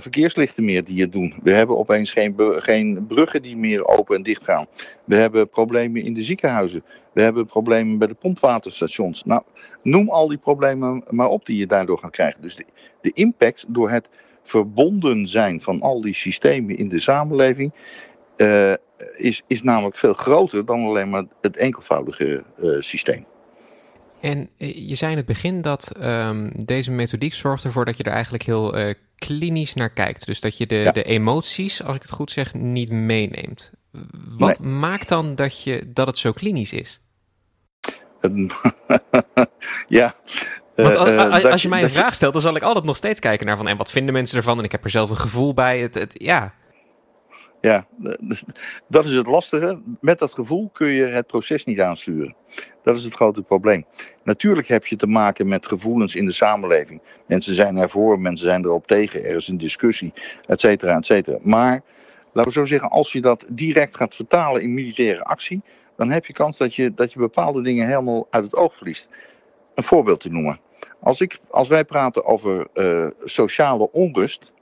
verkeerslichten 0.00 0.64
meer 0.64 0.84
die 0.84 1.00
het 1.00 1.12
doen. 1.12 1.34
We 1.42 1.50
hebben 1.50 1.78
opeens 1.78 2.12
geen, 2.12 2.34
geen 2.38 3.06
bruggen 3.06 3.42
die 3.42 3.56
meer 3.56 3.86
open 3.86 4.16
en 4.16 4.22
dicht 4.22 4.44
gaan. 4.44 4.66
We 5.04 5.16
hebben 5.16 5.48
problemen 5.48 6.02
in 6.02 6.14
de 6.14 6.22
ziekenhuizen. 6.22 6.84
We 7.12 7.22
hebben 7.22 7.46
problemen 7.46 7.98
bij 7.98 8.08
de 8.08 8.14
pompwaterstations. 8.14 9.24
Nou, 9.24 9.42
noem 9.82 10.10
al 10.10 10.28
die 10.28 10.38
problemen 10.38 11.04
maar 11.10 11.28
op 11.28 11.46
die 11.46 11.58
je 11.58 11.66
daardoor 11.66 11.98
gaat 11.98 12.10
krijgen. 12.10 12.42
Dus 12.42 12.56
de, 12.56 12.64
de 13.00 13.10
impact 13.12 13.64
door 13.68 13.90
het 13.90 14.08
verbonden 14.42 15.26
zijn 15.26 15.60
van 15.60 15.80
al 15.80 16.00
die 16.00 16.14
systemen 16.14 16.78
in 16.78 16.88
de 16.88 17.00
samenleving 17.00 17.72
uh, 18.38 18.72
is, 19.16 19.42
is 19.46 19.62
namelijk 19.62 19.96
veel 19.96 20.14
groter 20.14 20.64
dan 20.64 20.84
alleen 20.84 21.10
maar 21.10 21.24
het 21.40 21.56
enkelvoudige 21.56 22.44
uh, 22.58 22.80
systeem. 22.80 23.26
En 24.20 24.50
je 24.56 24.94
zei 24.94 25.10
in 25.10 25.16
het 25.16 25.26
begin 25.26 25.62
dat 25.62 25.92
um, 26.02 26.52
deze 26.54 26.90
methodiek 26.90 27.34
zorgt 27.34 27.64
ervoor 27.64 27.84
dat 27.84 27.96
je 27.96 28.02
er 28.02 28.12
eigenlijk 28.12 28.42
heel 28.42 28.78
uh, 28.78 28.94
klinisch 29.16 29.74
naar 29.74 29.90
kijkt. 29.90 30.26
Dus 30.26 30.40
dat 30.40 30.56
je 30.56 30.66
de, 30.66 30.74
ja. 30.74 30.92
de 30.92 31.02
emoties, 31.02 31.84
als 31.84 31.96
ik 31.96 32.02
het 32.02 32.10
goed 32.10 32.30
zeg, 32.30 32.54
niet 32.54 32.90
meeneemt. 32.90 33.70
Wat 34.28 34.60
nee. 34.60 34.72
maakt 34.72 35.08
dan 35.08 35.34
dat, 35.34 35.62
je, 35.62 35.92
dat 35.92 36.06
het 36.06 36.18
zo 36.18 36.32
klinisch 36.32 36.72
is? 36.72 37.00
ja. 39.88 40.14
Want 40.74 40.96
als, 40.96 41.44
als 41.44 41.62
je 41.62 41.68
mij 41.68 41.82
een 41.82 41.90
vraag 41.90 42.14
stelt, 42.14 42.32
dan 42.32 42.42
zal 42.42 42.56
ik 42.56 42.62
altijd 42.62 42.84
nog 42.84 42.96
steeds 42.96 43.20
kijken 43.20 43.46
naar 43.46 43.56
van 43.56 43.68
en 43.68 43.76
wat 43.76 43.90
vinden 43.90 44.14
mensen 44.14 44.36
ervan? 44.36 44.58
En 44.58 44.64
ik 44.64 44.72
heb 44.72 44.84
er 44.84 44.90
zelf 44.90 45.10
een 45.10 45.16
gevoel 45.16 45.54
bij. 45.54 45.80
Het, 45.80 45.94
het, 45.94 46.14
ja. 46.22 46.54
Ja, 47.60 47.86
dat 48.86 49.04
is 49.04 49.12
het 49.12 49.26
lastige. 49.26 49.80
Met 50.00 50.18
dat 50.18 50.34
gevoel 50.34 50.70
kun 50.72 50.88
je 50.88 51.06
het 51.06 51.26
proces 51.26 51.64
niet 51.64 51.80
aansturen. 51.80 52.34
Dat 52.82 52.96
is 52.96 53.04
het 53.04 53.14
grote 53.14 53.42
probleem. 53.42 53.84
Natuurlijk 54.22 54.68
heb 54.68 54.86
je 54.86 54.96
te 54.96 55.06
maken 55.06 55.48
met 55.48 55.66
gevoelens 55.66 56.14
in 56.14 56.26
de 56.26 56.32
samenleving. 56.32 57.00
Mensen 57.26 57.54
zijn 57.54 57.76
ervoor, 57.76 58.20
mensen 58.20 58.46
zijn 58.46 58.64
erop 58.64 58.86
tegen, 58.86 59.24
er 59.24 59.36
is 59.36 59.48
een 59.48 59.58
discussie, 59.58 60.12
et 60.46 60.60
cetera, 60.60 60.96
et 60.96 61.06
cetera. 61.06 61.38
Maar, 61.42 61.82
laten 62.32 62.52
we 62.52 62.58
zo 62.58 62.64
zeggen, 62.64 62.90
als 62.90 63.12
je 63.12 63.20
dat 63.20 63.46
direct 63.48 63.96
gaat 63.96 64.14
vertalen 64.14 64.62
in 64.62 64.74
militaire 64.74 65.24
actie, 65.24 65.62
dan 65.96 66.10
heb 66.10 66.26
je 66.26 66.32
kans 66.32 66.56
dat 66.56 66.74
je, 66.74 66.94
dat 66.94 67.12
je 67.12 67.18
bepaalde 67.18 67.62
dingen 67.62 67.86
helemaal 67.86 68.26
uit 68.30 68.44
het 68.44 68.56
oog 68.56 68.76
verliest. 68.76 69.08
Een 69.74 69.84
voorbeeld 69.84 70.20
te 70.20 70.30
noemen. 70.30 70.58
Als, 71.00 71.20
ik, 71.20 71.38
als 71.50 71.68
wij 71.68 71.84
praten 71.84 72.24
over 72.24 72.66
uh, 72.74 73.06
sociale 73.24 73.92
onrust, 73.92 74.52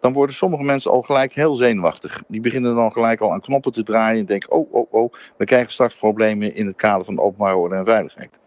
dan 0.00 0.12
worden 0.12 0.34
sommige 0.34 0.64
mensen 0.64 0.90
al 0.90 1.02
gelijk 1.02 1.32
heel 1.32 1.56
zenuwachtig. 1.56 2.22
Die 2.28 2.40
beginnen 2.40 2.74
dan 2.74 2.92
gelijk 2.92 3.20
al 3.20 3.32
aan 3.32 3.40
knoppen 3.40 3.72
te 3.72 3.82
draaien 3.82 4.20
en 4.20 4.26
denken: 4.26 4.50
oh, 4.50 4.72
oh, 4.72 4.92
oh, 4.92 5.12
we 5.36 5.44
krijgen 5.44 5.72
straks 5.72 5.96
problemen 5.96 6.54
in 6.54 6.66
het 6.66 6.76
kader 6.76 7.04
van 7.04 7.14
de 7.14 7.20
openbare 7.20 7.56
orde 7.56 7.74
en 7.74 7.84
veiligheid. 7.84 8.38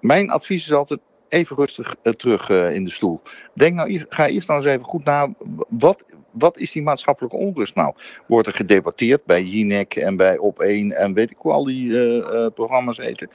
Mijn 0.00 0.30
advies 0.30 0.64
is 0.64 0.72
altijd 0.72 1.00
even 1.28 1.56
rustig 1.56 1.96
uh, 2.02 2.12
terug 2.12 2.48
uh, 2.48 2.74
in 2.74 2.84
de 2.84 2.90
stoel. 2.90 3.20
Denk 3.54 3.74
nou, 3.74 4.04
ga 4.08 4.26
eerst 4.26 4.48
nou 4.48 4.60
eens 4.60 4.70
even 4.70 4.86
goed 4.86 5.04
na. 5.04 5.34
Wat, 5.68 6.04
wat 6.30 6.58
is 6.58 6.72
die 6.72 6.82
maatschappelijke 6.82 7.36
onrust 7.36 7.74
nou? 7.74 7.94
Wordt 8.26 8.46
er 8.46 8.54
gedebatteerd 8.54 9.24
bij 9.24 9.42
Jinek 9.42 9.96
en 9.96 10.16
bij 10.16 10.36
Op1 10.36 10.96
en 10.96 11.14
weet 11.14 11.30
ik 11.30 11.36
hoe 11.38 11.52
al 11.52 11.64
die 11.64 11.86
uh, 11.86 12.46
programma's 12.54 12.96
heten? 12.96 13.30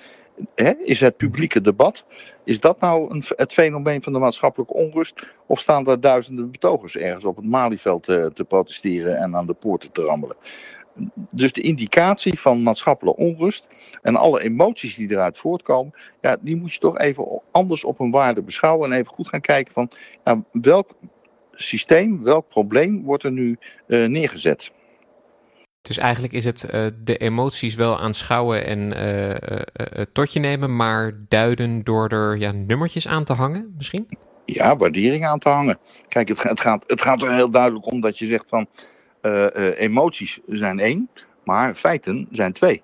Hè? 0.56 0.72
Is 0.72 1.00
het 1.00 1.18
publieke 1.18 1.62
debat, 1.62 2.06
is 2.44 2.60
dat 2.60 2.80
nou 2.80 3.14
een, 3.14 3.24
het 3.28 3.54
fenomeen 3.54 4.04
van 4.04 4.14
de 4.14 4.20
maatschappelijke 4.20 4.74
onrust? 4.74 5.34
Of 5.46 5.60
staan 5.60 5.84
daar 5.84 6.00
duizenden 6.00 6.52
betogers 6.52 6.98
ergens 6.98 7.26
op 7.26 7.36
het 7.36 7.46
Malieveld 7.46 8.04
te, 8.04 8.32
te 8.34 8.44
protesteren 8.44 9.18
en 9.18 9.36
aan 9.36 9.46
de 9.46 9.54
poorten 9.54 9.92
te 9.92 10.02
rammelen? 10.02 10.36
Dus 11.32 11.54
de 11.54 11.62
indicatie 11.62 12.40
van 12.40 12.64
maatschappelijke 12.64 13.22
onrust 13.22 13.68
en 14.02 14.16
alle 14.16 14.42
emoties 14.42 14.96
die 14.96 15.12
eruit 15.12 15.38
voortkomen, 15.38 15.94
ja, 16.22 16.38
die 16.42 16.56
moet 16.56 16.74
je 16.74 16.80
toch 16.80 16.98
even 16.98 17.42
anders 17.52 17.84
op 17.84 18.00
een 18.00 18.12
waarde 18.12 18.42
beschouwen 18.42 18.92
en 18.92 18.98
even 18.98 19.14
goed 19.14 19.28
gaan 19.28 19.42
kijken 19.42 19.74
van 19.74 19.90
ja, 20.24 20.44
welk 20.52 20.92
systeem, 21.52 22.24
welk 22.24 22.48
probleem 22.48 23.04
wordt 23.04 23.24
er 23.24 23.32
nu 23.32 23.58
uh, 23.88 24.08
neergezet. 24.08 24.72
Dus 25.88 25.98
eigenlijk 25.98 26.34
is 26.34 26.46
het 26.46 26.66
uh, 26.74 26.86
de 27.04 27.18
emoties 27.18 27.76
wel 27.76 28.00
aanschouwen 28.00 28.66
en 28.66 28.80
uh, 28.80 29.30
uh, 29.30 29.36
tot 30.14 30.34
je 30.34 30.40
nemen, 30.40 30.76
maar 30.76 31.12
duiden 31.28 31.84
door 31.84 32.10
er 32.10 32.38
ja, 32.38 32.52
nummertjes 32.52 33.08
aan 33.08 33.24
te 33.24 33.34
hangen 33.34 33.74
misschien? 33.78 34.08
Ja, 34.46 34.76
waardering 34.76 35.26
aan 35.26 35.40
te 35.40 35.50
hangen. 35.50 35.78
Kijk, 36.08 36.28
het, 36.28 36.44
het, 36.44 36.60
gaat, 36.60 36.84
het 36.88 37.02
gaat 37.02 37.22
er 37.22 37.34
heel 37.34 37.50
duidelijk 37.50 37.86
om 37.92 38.02
dat 38.02 38.18
je 38.18 38.26
zegt 38.26 38.46
van 38.48 38.68
emoties 39.76 40.40
zijn 40.48 40.80
één, 40.80 41.10
maar 41.44 41.76
feiten 41.76 42.28
zijn 42.32 42.54
twee. 42.54 42.82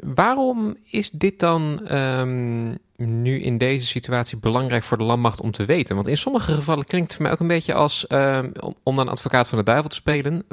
Waarom 0.00 0.76
is 0.90 1.10
dit 1.10 1.38
dan 1.38 1.92
um, 1.92 2.78
nu 2.96 3.40
in 3.40 3.58
deze 3.58 3.86
situatie 3.86 4.38
belangrijk 4.38 4.82
voor 4.82 4.98
de 4.98 5.04
landmacht 5.04 5.40
om 5.40 5.50
te 5.50 5.64
weten? 5.64 5.94
Want 5.94 6.08
in 6.08 6.16
sommige 6.16 6.52
gevallen 6.52 6.84
klinkt 6.84 7.06
het 7.06 7.16
voor 7.16 7.22
mij 7.22 7.32
ook 7.32 7.40
een 7.40 7.46
beetje 7.46 7.74
als, 7.74 8.06
um, 8.08 8.52
om 8.82 8.96
dan 8.96 9.08
advocaat 9.08 9.48
van 9.48 9.58
de 9.58 9.64
duivel 9.64 9.88
te 9.88 9.96
spelen, 9.96 10.44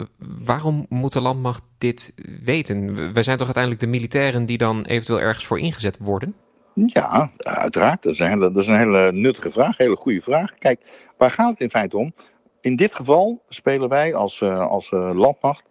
waarom 0.45 0.85
moet 0.89 1.13
de 1.13 1.21
landmacht 1.21 1.63
dit 1.77 2.13
weten? 2.43 2.95
Wij 3.13 3.23
zijn 3.23 3.37
toch 3.37 3.45
uiteindelijk 3.45 3.83
de 3.83 3.89
militairen 3.89 4.45
die 4.45 4.57
dan 4.57 4.83
eventueel 4.83 5.19
ergens 5.19 5.45
voor 5.45 5.59
ingezet 5.59 5.97
worden? 6.01 6.35
Ja, 6.73 7.31
uiteraard. 7.37 8.03
Dat 8.03 8.13
is, 8.13 8.19
een 8.19 8.27
hele, 8.27 8.51
dat 8.51 8.63
is 8.63 8.67
een 8.67 8.77
hele 8.77 9.11
nuttige 9.11 9.51
vraag, 9.51 9.67
een 9.67 9.85
hele 9.85 9.95
goede 9.95 10.21
vraag. 10.21 10.53
Kijk, 10.53 11.09
waar 11.17 11.31
gaat 11.31 11.49
het 11.49 11.59
in 11.59 11.69
feite 11.69 11.97
om? 11.97 12.13
In 12.61 12.75
dit 12.75 12.95
geval 12.95 13.43
spelen 13.49 13.89
wij 13.89 14.15
als, 14.15 14.39
uh, 14.39 14.67
als 14.67 14.91
uh, 14.91 15.11
landmacht 15.13 15.63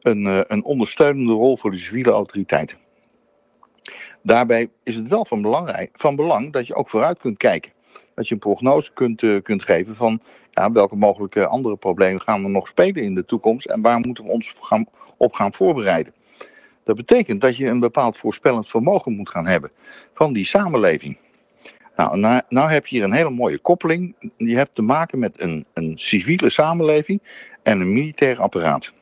een, 0.00 0.26
uh, 0.26 0.40
een 0.46 0.64
ondersteunende 0.64 1.32
rol 1.32 1.56
voor 1.56 1.70
de 1.70 1.76
civiele 1.76 2.10
autoriteiten. 2.10 2.78
Daarbij 4.22 4.68
is 4.82 4.96
het 4.96 5.08
wel 5.08 5.24
van, 5.24 5.42
belangrijk, 5.42 5.90
van 5.92 6.16
belang 6.16 6.52
dat 6.52 6.66
je 6.66 6.74
ook 6.74 6.88
vooruit 6.88 7.18
kunt 7.18 7.36
kijken. 7.36 7.72
Dat 8.14 8.28
je 8.28 8.34
een 8.34 8.40
prognose 8.40 8.92
kunt, 8.92 9.22
uh, 9.22 9.42
kunt 9.42 9.62
geven 9.62 9.94
van 9.94 10.20
ja, 10.50 10.72
welke 10.72 10.96
mogelijke 10.96 11.46
andere 11.46 11.76
problemen 11.76 12.20
gaan 12.20 12.44
er 12.44 12.50
nog 12.50 12.68
spelen 12.68 13.02
in 13.02 13.14
de 13.14 13.24
toekomst 13.24 13.66
en 13.66 13.82
waar 13.82 14.00
moeten 14.00 14.24
we 14.24 14.30
ons 14.30 14.54
gaan, 14.60 14.86
op 15.16 15.32
gaan 15.32 15.54
voorbereiden. 15.54 16.12
Dat 16.84 16.96
betekent 16.96 17.40
dat 17.40 17.56
je 17.56 17.66
een 17.66 17.80
bepaald 17.80 18.16
voorspellend 18.16 18.68
vermogen 18.68 19.12
moet 19.12 19.30
gaan 19.30 19.46
hebben 19.46 19.70
van 20.14 20.32
die 20.32 20.44
samenleving. 20.44 21.18
Nou, 21.96 22.18
nou, 22.18 22.42
nou 22.48 22.70
heb 22.70 22.86
je 22.86 22.96
hier 22.96 23.04
een 23.04 23.12
hele 23.12 23.30
mooie 23.30 23.58
koppeling. 23.58 24.14
Je 24.36 24.56
hebt 24.56 24.74
te 24.74 24.82
maken 24.82 25.18
met 25.18 25.40
een, 25.40 25.66
een 25.74 25.92
civiele 25.98 26.50
samenleving 26.50 27.22
en 27.62 27.80
een 27.80 27.92
militair 27.92 28.38
apparaat. 28.38 28.92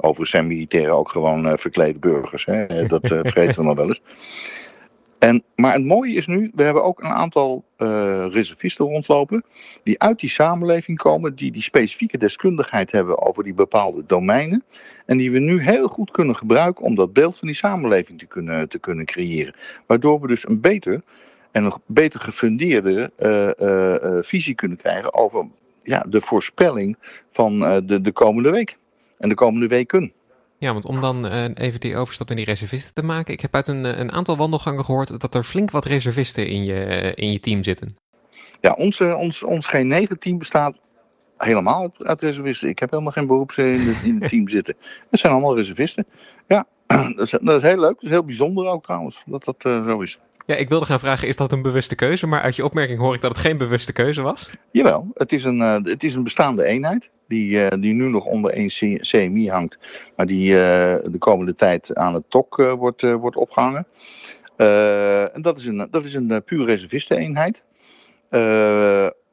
Overigens 0.00 0.30
zijn 0.30 0.46
militairen 0.46 0.94
ook 0.94 1.08
gewoon 1.08 1.46
uh, 1.46 1.52
verklede 1.56 1.98
burgers. 1.98 2.44
Hè? 2.44 2.86
Dat 2.86 3.10
uh, 3.10 3.10
vergeten 3.22 3.54
we 3.54 3.62
nog 3.62 3.76
wel 3.76 3.88
eens. 3.88 4.00
En, 5.18 5.42
maar 5.56 5.72
het 5.72 5.84
mooie 5.84 6.14
is 6.14 6.26
nu, 6.26 6.50
we 6.54 6.62
hebben 6.62 6.84
ook 6.84 7.00
een 7.00 7.10
aantal 7.10 7.64
uh, 7.78 8.26
reservisten 8.30 8.84
rondlopen. 8.84 9.44
die 9.82 9.98
uit 9.98 10.20
die 10.20 10.28
samenleving 10.28 10.98
komen. 10.98 11.34
die 11.34 11.52
die 11.52 11.62
specifieke 11.62 12.18
deskundigheid 12.18 12.92
hebben 12.92 13.26
over 13.26 13.44
die 13.44 13.54
bepaalde 13.54 14.04
domeinen. 14.06 14.64
En 15.06 15.16
die 15.16 15.30
we 15.30 15.38
nu 15.38 15.62
heel 15.62 15.88
goed 15.88 16.10
kunnen 16.10 16.36
gebruiken 16.36 16.84
om 16.84 16.94
dat 16.94 17.12
beeld 17.12 17.38
van 17.38 17.48
die 17.48 17.56
samenleving 17.56 18.18
te 18.18 18.26
kunnen, 18.26 18.68
te 18.68 18.78
kunnen 18.78 19.04
creëren. 19.04 19.54
Waardoor 19.86 20.20
we 20.20 20.26
dus 20.26 20.48
een 20.48 20.60
beter 20.60 21.02
en 21.50 21.64
een 21.64 21.72
beter 21.86 22.20
gefundeerde 22.20 23.10
visie 24.22 24.54
kunnen 24.54 24.76
krijgen 24.76 25.14
over 25.14 25.46
ja, 25.82 26.04
de 26.08 26.20
voorspelling 26.20 26.96
van 27.30 27.58
de, 27.86 28.00
de 28.00 28.12
komende 28.12 28.50
week 28.50 28.77
en 29.18 29.28
de 29.28 29.34
komende 29.34 29.66
weken. 29.66 30.12
Ja, 30.58 30.72
want 30.72 30.84
om 30.84 31.00
dan 31.00 31.26
uh, 31.26 31.44
even 31.54 31.80
die 31.80 31.96
overstap 31.96 32.28
naar 32.28 32.36
die 32.36 32.46
reservisten 32.46 32.94
te 32.94 33.02
maken. 33.02 33.32
Ik 33.32 33.40
heb 33.40 33.54
uit 33.54 33.68
een, 33.68 34.00
een 34.00 34.12
aantal 34.12 34.36
wandelgangen 34.36 34.84
gehoord 34.84 35.20
dat 35.20 35.34
er 35.34 35.44
flink 35.44 35.70
wat 35.70 35.84
reservisten 35.84 36.46
in 36.46 36.64
je, 36.64 37.12
in 37.14 37.32
je 37.32 37.40
team 37.40 37.62
zitten. 37.62 37.96
Ja, 38.60 38.72
ons, 38.72 39.00
ons, 39.00 39.42
ons 39.42 39.68
G9-team 39.76 40.38
bestaat 40.38 40.76
helemaal 41.36 41.80
uit, 41.80 41.92
uit, 41.98 42.22
reservisten. 42.22 42.68
Ik 42.68 42.78
heb 42.78 42.90
helemaal 42.90 43.12
geen 43.12 43.26
beroeps 43.26 43.58
in, 43.58 43.80
het, 43.80 44.02
in 44.04 44.20
team 44.20 44.48
zitten. 44.48 44.74
Het 45.10 45.20
zijn 45.20 45.32
allemaal 45.32 45.56
reservisten. 45.56 46.06
Ja, 46.46 46.66
dat 47.16 47.18
is, 47.18 47.30
dat 47.30 47.56
is 47.56 47.62
heel 47.62 47.80
leuk. 47.80 47.94
Dat 47.94 48.02
is 48.02 48.10
heel 48.10 48.24
bijzonder 48.24 48.66
ook 48.66 48.84
trouwens, 48.84 49.22
dat 49.26 49.44
dat 49.44 49.64
uh, 49.64 49.88
zo 49.88 50.00
is. 50.00 50.18
Ja, 50.48 50.54
ik 50.54 50.68
wilde 50.68 50.84
gaan 50.84 51.00
vragen, 51.00 51.28
is 51.28 51.36
dat 51.36 51.52
een 51.52 51.62
bewuste 51.62 51.94
keuze? 51.94 52.26
Maar 52.26 52.40
uit 52.40 52.56
je 52.56 52.64
opmerking 52.64 52.98
hoor 52.98 53.14
ik 53.14 53.20
dat 53.20 53.30
het 53.30 53.40
geen 53.40 53.56
bewuste 53.56 53.92
keuze 53.92 54.22
was. 54.22 54.50
Jawel, 54.70 55.10
het 55.14 55.32
is 55.32 55.44
een, 55.44 55.58
uh, 55.58 55.76
het 55.82 56.04
is 56.04 56.14
een 56.14 56.22
bestaande 56.22 56.64
eenheid. 56.64 57.10
Die, 57.26 57.50
uh, 57.50 57.66
die 57.80 57.94
nu 57.94 58.08
nog 58.08 58.24
onder 58.24 58.50
één 58.50 58.68
CMI 59.00 59.48
hangt. 59.48 59.78
Maar 60.16 60.26
die 60.26 60.50
uh, 60.50 60.56
de 61.04 61.18
komende 61.18 61.54
tijd 61.54 61.94
aan 61.94 62.14
het 62.14 62.24
TOC 62.28 62.56
wordt, 62.56 63.02
wordt 63.02 63.36
opgehangen. 63.36 63.86
en 65.32 65.42
dat 65.42 65.58
is 65.58 65.64
een, 65.64 65.88
dat 65.90 66.04
is 66.04 66.14
een 66.14 66.42
puur 66.44 66.66
reservisteneenheid. 66.66 67.62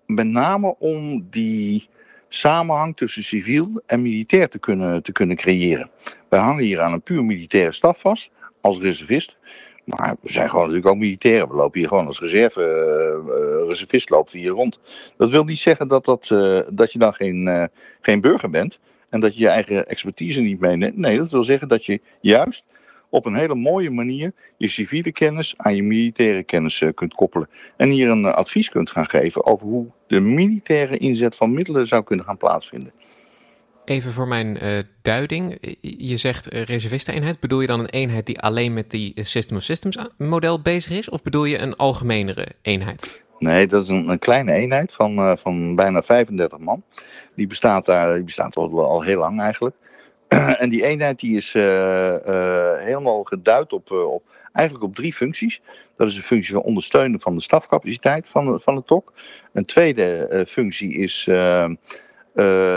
met 0.05 0.27
name 0.27 0.75
om 0.79 1.27
die 1.29 1.89
samenhang 2.29 2.98
tussen 2.98 3.24
civiel 3.24 3.81
en 3.86 4.01
militair 4.01 4.50
te 4.50 4.60
kunnen, 4.60 5.03
te 5.03 5.12
kunnen 5.12 5.36
creëren. 5.36 5.89
Wij 6.29 6.39
hangen 6.39 6.63
hier 6.63 6.81
aan 6.81 6.93
een 6.93 7.03
puur 7.03 7.24
militaire 7.24 7.72
staf 7.72 8.00
vast, 8.00 8.29
als 8.62 8.79
reservist. 8.79 9.38
Maar 9.85 10.15
we 10.21 10.31
zijn 10.31 10.49
gewoon 10.49 10.65
natuurlijk 10.65 10.93
ook 10.93 10.99
militairen. 11.01 11.47
We 11.47 11.55
lopen 11.55 11.79
hier 11.79 11.87
gewoon 11.87 12.07
als 12.07 12.19
reserve, 12.19 12.61
uh, 13.61 13.67
reservist 13.67 14.09
lopen 14.09 14.39
hier 14.39 14.49
rond. 14.49 14.79
Dat 15.17 15.29
wil 15.29 15.43
niet 15.43 15.59
zeggen 15.59 15.87
dat, 15.87 16.05
dat, 16.05 16.29
uh, 16.33 16.59
dat 16.73 16.91
je 16.91 16.99
dan 16.99 17.13
geen, 17.13 17.69
geen 18.01 18.21
burger 18.21 18.49
bent. 18.49 18.79
En 19.09 19.19
dat 19.19 19.35
je 19.35 19.39
je 19.39 19.47
eigen 19.47 19.87
expertise 19.87 20.41
niet 20.41 20.59
meeneemt. 20.59 20.97
Nee, 20.97 21.17
dat 21.17 21.29
wil 21.29 21.43
zeggen 21.43 21.67
dat 21.67 21.85
je 21.85 22.01
juist 22.21 22.63
op 23.09 23.25
een 23.25 23.35
hele 23.35 23.55
mooie 23.55 23.91
manier 23.91 24.33
je 24.57 24.67
civiele 24.67 25.11
kennis 25.11 25.53
aan 25.57 25.75
je 25.75 25.83
militaire 25.83 26.43
kennis 26.43 26.83
kunt 26.93 27.13
koppelen. 27.13 27.49
En 27.77 27.89
hier 27.89 28.09
een 28.09 28.25
advies 28.25 28.69
kunt 28.69 28.91
gaan 28.91 29.09
geven 29.09 29.45
over 29.45 29.67
hoe 29.67 29.87
de 30.07 30.19
militaire 30.19 30.97
inzet 30.97 31.35
van 31.35 31.53
middelen 31.53 31.87
zou 31.87 32.03
kunnen 32.03 32.25
gaan 32.25 32.37
plaatsvinden. 32.37 32.91
Even 33.85 34.11
voor 34.11 34.27
mijn 34.27 34.57
uh, 34.63 34.79
duiding. 35.01 35.57
Je 35.81 36.17
zegt 36.17 36.53
uh, 36.53 36.63
reservisteneenheid. 36.63 37.39
Bedoel 37.39 37.61
je 37.61 37.67
dan 37.67 37.79
een 37.79 37.89
eenheid 37.89 38.25
die 38.25 38.39
alleen 38.39 38.73
met 38.73 38.91
die 38.91 39.13
System 39.15 39.57
of 39.57 39.63
Systems 39.63 39.97
model 40.17 40.61
bezig 40.61 40.91
is? 40.91 41.09
Of 41.09 41.21
bedoel 41.21 41.45
je 41.45 41.57
een 41.57 41.75
algemenere 41.75 42.47
eenheid? 42.61 43.23
Nee, 43.39 43.67
dat 43.67 43.83
is 43.83 43.89
een, 43.89 44.19
kleine 44.19 44.53
eenheid 44.53 44.93
van, 44.93 45.37
van 45.37 45.75
bijna 45.75 46.03
35 46.03 46.59
man. 46.59 46.83
Die 47.35 47.47
bestaat, 47.47 47.85
daar, 47.85 48.13
die 48.13 48.23
bestaat 48.23 48.55
al, 48.55 48.85
al 48.85 49.03
heel 49.03 49.19
lang 49.19 49.41
eigenlijk. 49.41 49.75
en 50.63 50.69
die 50.69 50.85
eenheid 50.85 51.19
die 51.19 51.35
is 51.35 51.53
helemaal 52.83 53.23
geduid 53.23 53.73
op, 53.73 53.91
op, 53.91 54.23
eigenlijk 54.53 54.85
op 54.85 54.95
drie 54.95 55.13
functies. 55.13 55.61
Dat 55.97 56.07
is 56.07 56.15
een 56.15 56.23
functie 56.23 56.53
van 56.53 56.63
ondersteunen 56.63 57.21
van 57.21 57.35
de 57.35 57.41
stafcapaciteit 57.41 58.27
van, 58.27 58.45
de, 58.45 58.59
van 58.59 58.75
het 58.75 58.87
TOC. 58.87 59.13
Een 59.53 59.65
tweede 59.65 60.43
functie 60.47 60.93
is 60.93 61.27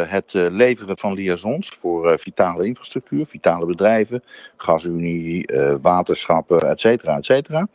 het 0.09 0.35
uh, 0.35 0.47
leveren 0.51 0.99
van 0.99 1.15
liaisons 1.15 1.69
voor 1.69 2.13
uh, 2.13 2.19
vitale 2.19 2.67
infrastructuur, 2.67 3.27
vitale 3.27 3.67
bedrijven, 3.67 4.23
gasunie, 4.57 5.49
waterschappen, 5.81 6.69
et 6.71 6.81
cetera, 6.81 7.17
et 7.17 7.25
cetera. 7.25 7.69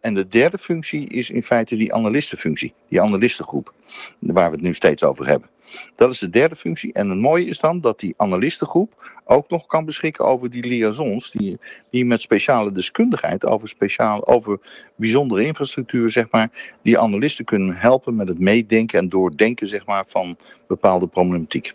En 0.00 0.14
de 0.14 0.26
derde 0.26 0.58
functie 0.58 1.08
is 1.08 1.30
in 1.30 1.42
feite 1.42 1.76
die 1.76 1.94
analistenfunctie, 1.94 2.74
die 2.88 3.00
analistengroep, 3.00 3.74
waar 4.18 4.50
we 4.50 4.56
het 4.56 4.64
nu 4.64 4.74
steeds 4.74 5.02
over 5.02 5.26
hebben. 5.26 5.48
Dat 5.94 6.12
is 6.12 6.18
de 6.18 6.30
derde 6.30 6.56
functie. 6.56 6.92
En 6.92 7.08
het 7.08 7.18
mooie 7.18 7.46
is 7.46 7.58
dan 7.58 7.80
dat 7.80 8.00
die 8.00 8.14
analistengroep 8.16 9.12
ook 9.24 9.50
nog 9.50 9.66
kan 9.66 9.84
beschikken 9.84 10.24
over 10.24 10.50
die 10.50 10.66
liaisons, 10.66 11.30
die, 11.30 11.58
die 11.90 12.04
met 12.04 12.22
speciale 12.22 12.72
deskundigheid 12.72 13.46
over, 13.46 13.68
speciaal, 13.68 14.26
over 14.26 14.60
bijzondere 14.96 15.44
infrastructuur, 15.44 16.10
zeg 16.10 16.26
maar, 16.30 16.76
die 16.82 16.98
analisten 16.98 17.44
kunnen 17.44 17.76
helpen 17.76 18.16
met 18.16 18.28
het 18.28 18.38
meedenken 18.38 18.98
en 18.98 19.08
doordenken, 19.08 19.68
zeg 19.68 19.86
maar, 19.86 20.04
van 20.06 20.36
bepaalde 20.66 21.06
problematiek. 21.06 21.74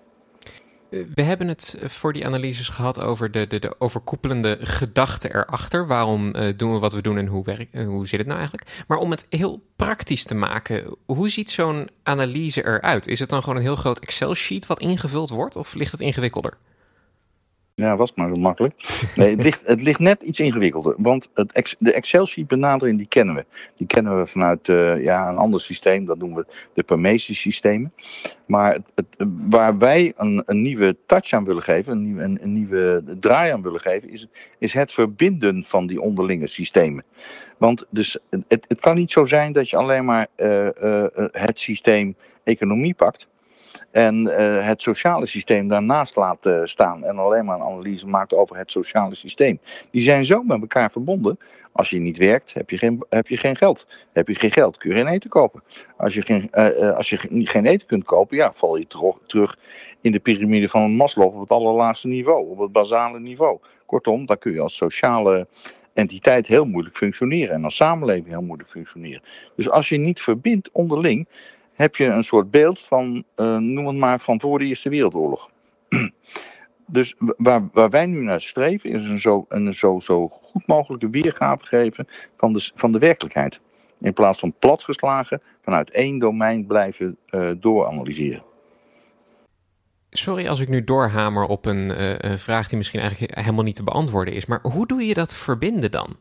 We 0.92 1.22
hebben 1.22 1.48
het 1.48 1.76
voor 1.82 2.14
die 2.14 2.26
analyses 2.26 2.70
gehad 2.70 3.00
over 3.00 3.32
de, 3.32 3.48
de, 3.48 3.60
de 3.60 3.76
overkoepelende 3.80 4.58
gedachte 4.62 5.36
erachter. 5.36 5.88
Waarom 5.88 6.36
uh, 6.36 6.46
doen 6.56 6.74
we 6.74 6.80
wat 6.80 6.94
we 6.94 7.02
doen 7.02 7.18
en 7.18 7.28
hoe, 7.28 7.44
werk, 7.44 7.68
uh, 7.72 7.86
hoe 7.86 8.08
zit 8.08 8.20
het 8.20 8.28
nou 8.28 8.40
eigenlijk? 8.40 8.84
Maar 8.88 8.98
om 8.98 9.12
het 9.12 9.26
heel 9.30 9.64
praktisch 9.76 10.24
te 10.24 10.34
maken, 10.34 10.98
hoe 11.06 11.30
ziet 11.30 11.50
zo'n 11.50 11.90
analyse 12.04 12.66
eruit? 12.66 13.08
Is 13.08 13.20
het 13.20 13.30
dan 13.30 13.42
gewoon 13.42 13.56
een 13.56 13.64
heel 13.64 13.76
groot 13.76 14.00
Excel-sheet 14.00 14.66
wat 14.66 14.80
ingevuld 14.80 15.30
wordt 15.30 15.56
of 15.56 15.74
ligt 15.74 15.92
het 15.92 16.02
ingewikkelder? 16.02 16.58
Ja, 17.76 17.98
was 17.98 18.14
maar 18.14 18.30
zo 18.30 18.36
makkelijk. 18.36 18.74
Nee, 19.16 19.30
het 19.30 19.44
ligt, 19.44 19.68
het 19.68 19.82
ligt 19.82 20.00
net 20.00 20.22
iets 20.22 20.40
ingewikkelder. 20.40 20.96
Want 20.98 21.30
het, 21.34 21.76
de 21.80 21.94
Excel-sheet 21.94 22.48
benadering, 22.48 22.98
die 22.98 23.08
kennen 23.08 23.36
we. 23.36 23.46
Die 23.76 23.88
kennen 23.88 24.18
we 24.20 24.26
vanuit 24.26 24.68
uh, 24.68 25.04
ja, 25.04 25.30
een 25.30 25.38
ander 25.38 25.62
systeem. 25.62 26.06
Dat 26.06 26.18
noemen 26.18 26.38
we 26.38 26.54
de 26.74 26.84
Prometheus 26.84 27.40
systemen. 27.40 27.94
Maar 28.46 28.74
het, 28.74 28.84
het, 28.96 29.28
waar 29.50 29.78
wij 29.78 30.14
een, 30.16 30.44
een, 30.46 30.62
nieuwe 30.62 30.98
touch 31.06 31.32
aan 31.32 31.46
willen 31.46 31.64
geven, 31.64 31.92
een 31.92 32.04
nieuwe, 32.04 32.24
een, 32.24 32.38
een, 32.42 32.54
nieuwe 32.54 33.04
draai 33.20 33.52
aan 33.52 33.62
willen 33.62 33.80
geven, 33.80 34.10
is, 34.10 34.28
is 34.60 34.74
het 34.74 34.92
verbinden 34.92 35.64
van 35.64 35.88
die 35.88 36.02
onderlinge 36.02 36.48
systemen. 36.48 37.04
Want 37.58 37.86
dus, 37.90 38.18
het, 38.30 38.66
het 38.68 38.80
kan 38.80 38.96
niet 38.96 39.12
zo 39.12 39.26
zijn 39.26 39.52
dat 39.52 39.70
je 39.70 39.78
alleen 39.78 40.06
maar 40.06 40.28
uh, 40.38 40.68
uh, 40.84 41.06
het 41.32 41.60
systeem 41.60 42.16
economie 42.44 42.94
pakt 42.94 43.28
en 43.92 44.28
uh, 44.28 44.66
het 44.68 44.82
sociale 44.82 45.26
systeem 45.26 45.68
daarnaast 45.68 46.16
laat 46.16 46.46
uh, 46.46 46.62
staan 46.64 47.04
en 47.04 47.18
alleen 47.18 47.46
maar 47.46 47.56
een 47.56 47.66
analyse 47.66 48.08
maakt 48.08 48.34
over 48.34 48.58
het 48.58 48.72
sociale 48.72 49.16
systeem. 49.16 49.60
Die 49.92 50.02
zijn 50.02 50.26
zo 50.26 50.44
met 50.44 50.62
elkaar 50.62 50.92
verbonden. 50.92 51.40
Als 51.72 51.90
je 51.90 52.00
niet 52.00 52.18
werkt, 52.18 52.54
heb 52.54 52.70
je 52.70 52.78
geen, 52.78 53.04
heb 53.10 53.28
je 53.28 53.38
geen 53.38 53.56
geld. 53.56 53.88
Heb 54.14 54.28
je 54.28 54.36
geen 54.36 54.52
geld, 54.52 54.78
kun 54.78 54.90
je 54.90 54.96
geen 54.96 55.08
eten 55.08 55.30
kopen. 55.30 55.64
Als 55.98 56.14
je 56.14 56.22
geen, 56.22 56.50
uh, 56.54 56.92
als 56.92 57.10
je 57.10 57.18
geen 57.28 57.66
eten 57.66 57.88
kunt 57.88 58.04
kopen, 58.04 58.38
ja, 58.38 58.52
val 58.54 58.78
je 58.78 58.88
terug, 58.88 59.16
terug 59.26 59.58
in 60.02 60.12
de 60.12 60.20
piramide 60.20 60.68
van 60.68 60.92
Maslow 60.92 61.36
op 61.36 61.40
het 61.40 61.50
allerlaagste 61.50 62.08
niveau, 62.08 62.50
op 62.50 62.60
het 62.60 62.72
basale 62.72 63.20
niveau. 63.20 63.60
Kortom, 63.86 64.26
daar 64.26 64.38
kun 64.38 64.54
je 64.54 64.60
als 64.60 64.76
sociale 64.76 65.48
entiteit 65.94 66.48
heel 66.48 66.66
moeilijk 66.66 66.96
functioneren 66.96 67.56
en 67.56 67.64
als 67.64 67.76
samenleving 67.76 68.28
heel 68.28 68.42
moeilijk 68.42 68.70
functioneren. 68.70 69.22
Dus 69.56 69.70
als 69.70 69.90
je 69.90 69.98
niet 69.98 70.22
verbindt 70.22 70.70
onderling, 70.72 71.28
heb 71.82 71.96
je 71.96 72.06
een 72.06 72.24
soort 72.24 72.52
beeld 72.52 72.80
van, 72.80 73.24
uh, 73.36 73.58
noem 73.58 73.88
het 73.88 73.98
maar, 73.98 74.20
van 74.20 74.40
voor 74.40 74.60
de 74.60 74.66
Eerste 74.66 74.90
Wereldoorlog. 74.90 75.50
dus 76.86 77.16
waar, 77.38 77.70
waar 77.74 77.90
wij 77.90 78.06
nu 78.06 78.22
naar 78.22 78.42
streven 78.42 78.90
is 78.90 79.04
een 79.04 79.20
zo, 79.20 79.46
een 79.50 79.76
zo, 79.76 80.00
zo 80.00 80.28
goed 80.28 80.68
mogelijke 80.68 81.10
weergave 81.10 81.66
geven 81.66 82.08
van 82.38 82.54
de, 82.54 82.72
van 82.76 82.92
de 82.92 83.00
werkelijkheid. 83.00 83.62
In 84.00 84.14
plaats 84.14 84.40
van 84.40 84.54
platgeslagen 84.60 85.42
vanuit 85.62 85.92
één 85.92 86.20
domein 86.20 86.66
blijven 86.66 87.18
uh, 87.30 87.52
dooranalyseren. 87.60 88.44
Sorry 90.10 90.48
als 90.48 90.60
ik 90.60 90.70
nu 90.70 90.84
doorhamer 90.84 91.46
op 91.46 91.66
een, 91.66 91.90
uh, 91.90 92.18
een, 92.18 92.40
vraag 92.40 92.68
die 92.68 92.78
misschien 92.78 93.00
eigenlijk 93.00 93.36
helemaal 93.40 93.64
niet 93.64 93.76
te 93.76 93.84
beantwoorden 93.84 94.34
is. 94.34 94.46
Maar 94.46 94.60
hoe 94.62 94.88
doe 94.88 95.06
je 95.06 95.14
dat 95.14 95.36
verbinden 95.36 95.92
dan? 95.92 96.18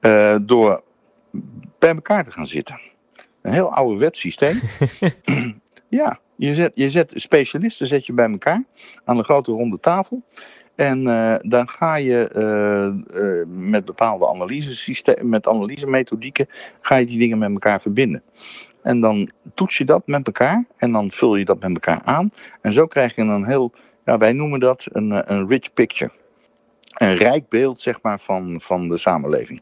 Uh, 0.00 0.36
door 0.42 0.82
bij 1.78 1.94
elkaar 1.94 2.24
te 2.24 2.30
gaan 2.30 2.46
zitten. 2.46 2.80
Een 3.44 3.52
heel 3.52 3.72
ouderwets 3.72 4.20
systeem. 4.20 4.60
ja, 5.88 6.18
je 6.36 6.54
zet, 6.54 6.72
je 6.74 6.90
zet 6.90 7.12
specialisten 7.16 7.86
zet 7.86 8.06
je 8.06 8.12
bij 8.12 8.30
elkaar 8.30 8.64
aan 9.04 9.18
een 9.18 9.24
grote 9.24 9.52
ronde 9.52 9.80
tafel. 9.80 10.22
En 10.74 11.06
uh, 11.06 11.34
dan 11.40 11.68
ga 11.68 11.96
je 11.96 12.30
uh, 12.36 13.20
uh, 13.22 13.70
met 13.70 13.84
bepaalde 13.84 14.28
analysesystemen, 14.28 15.28
met 15.28 15.48
analysemethodieken, 15.48 16.46
ga 16.80 16.96
je 16.96 17.06
die 17.06 17.18
dingen 17.18 17.38
met 17.38 17.50
elkaar 17.50 17.80
verbinden. 17.80 18.22
En 18.82 19.00
dan 19.00 19.30
toets 19.54 19.78
je 19.78 19.84
dat 19.84 20.06
met 20.06 20.26
elkaar 20.26 20.64
en 20.76 20.92
dan 20.92 21.10
vul 21.10 21.36
je 21.36 21.44
dat 21.44 21.60
met 21.60 21.70
elkaar 21.70 22.00
aan. 22.04 22.32
En 22.60 22.72
zo 22.72 22.86
krijg 22.86 23.14
je 23.14 23.22
een 23.22 23.46
heel, 23.46 23.72
ja, 24.04 24.18
wij 24.18 24.32
noemen 24.32 24.60
dat 24.60 24.86
een, 24.92 25.32
een 25.32 25.48
rich 25.48 25.72
picture. 25.72 26.10
Een 26.94 27.16
rijk 27.16 27.48
beeld, 27.48 27.80
zeg 27.80 28.02
maar, 28.02 28.20
van, 28.20 28.60
van 28.60 28.88
de 28.88 28.98
samenleving. 28.98 29.60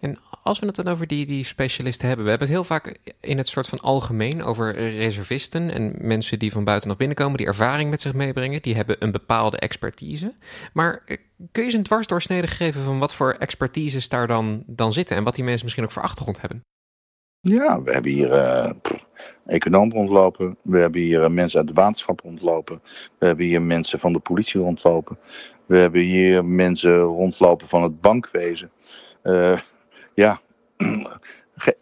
En 0.00 0.18
als 0.42 0.58
we 0.58 0.66
het 0.66 0.76
dan 0.76 0.88
over 0.88 1.06
die, 1.06 1.26
die 1.26 1.44
specialisten 1.44 2.06
hebben, 2.06 2.24
we 2.24 2.30
hebben 2.30 2.48
het 2.48 2.56
heel 2.56 2.66
vaak 2.66 2.98
in 3.20 3.36
het 3.36 3.48
soort 3.48 3.66
van 3.66 3.80
algemeen 3.80 4.42
over 4.42 4.74
reservisten 4.74 5.70
en 5.70 5.94
mensen 5.98 6.38
die 6.38 6.52
van 6.52 6.64
buiten 6.64 6.88
naar 6.88 6.96
binnen 6.96 7.16
komen, 7.16 7.36
die 7.36 7.46
ervaring 7.46 7.90
met 7.90 8.00
zich 8.00 8.14
meebrengen, 8.14 8.62
die 8.62 8.74
hebben 8.74 8.96
een 8.98 9.10
bepaalde 9.10 9.56
expertise. 9.56 10.34
Maar 10.72 11.02
eh, 11.06 11.16
kun 11.36 11.62
je 11.62 11.68
eens 11.68 11.78
een 11.78 11.82
dwarsdoorsnede 11.82 12.46
geven 12.46 12.82
van 12.82 12.98
wat 12.98 13.14
voor 13.14 13.32
expertises 13.32 14.08
daar 14.08 14.26
dan, 14.26 14.62
dan 14.66 14.92
zitten 14.92 15.16
en 15.16 15.24
wat 15.24 15.34
die 15.34 15.44
mensen 15.44 15.64
misschien 15.64 15.84
ook 15.84 15.90
voor 15.90 16.02
achtergrond 16.02 16.40
hebben? 16.40 16.62
Ja, 17.40 17.82
we 17.82 17.92
hebben 17.92 18.12
hier 18.12 18.32
uh, 18.32 18.70
economen 19.46 19.96
rondlopen. 19.96 20.56
We 20.62 20.78
hebben 20.78 21.00
hier 21.00 21.22
uh, 21.22 21.28
mensen 21.28 21.58
uit 21.58 21.68
de 21.68 21.74
waterschap 21.74 22.20
rondlopen. 22.20 22.82
We 23.18 23.26
hebben 23.26 23.46
hier 23.46 23.62
mensen 23.62 23.98
van 23.98 24.12
de 24.12 24.18
politie 24.18 24.60
rondlopen. 24.60 25.18
We 25.66 25.78
hebben 25.78 26.00
hier 26.00 26.44
mensen 26.44 26.98
rondlopen 26.98 27.68
van 27.68 27.82
het 27.82 28.00
bankwezen. 28.00 28.70
Uh, 29.22 29.58
ja, 30.20 30.40
Ge 31.56 31.76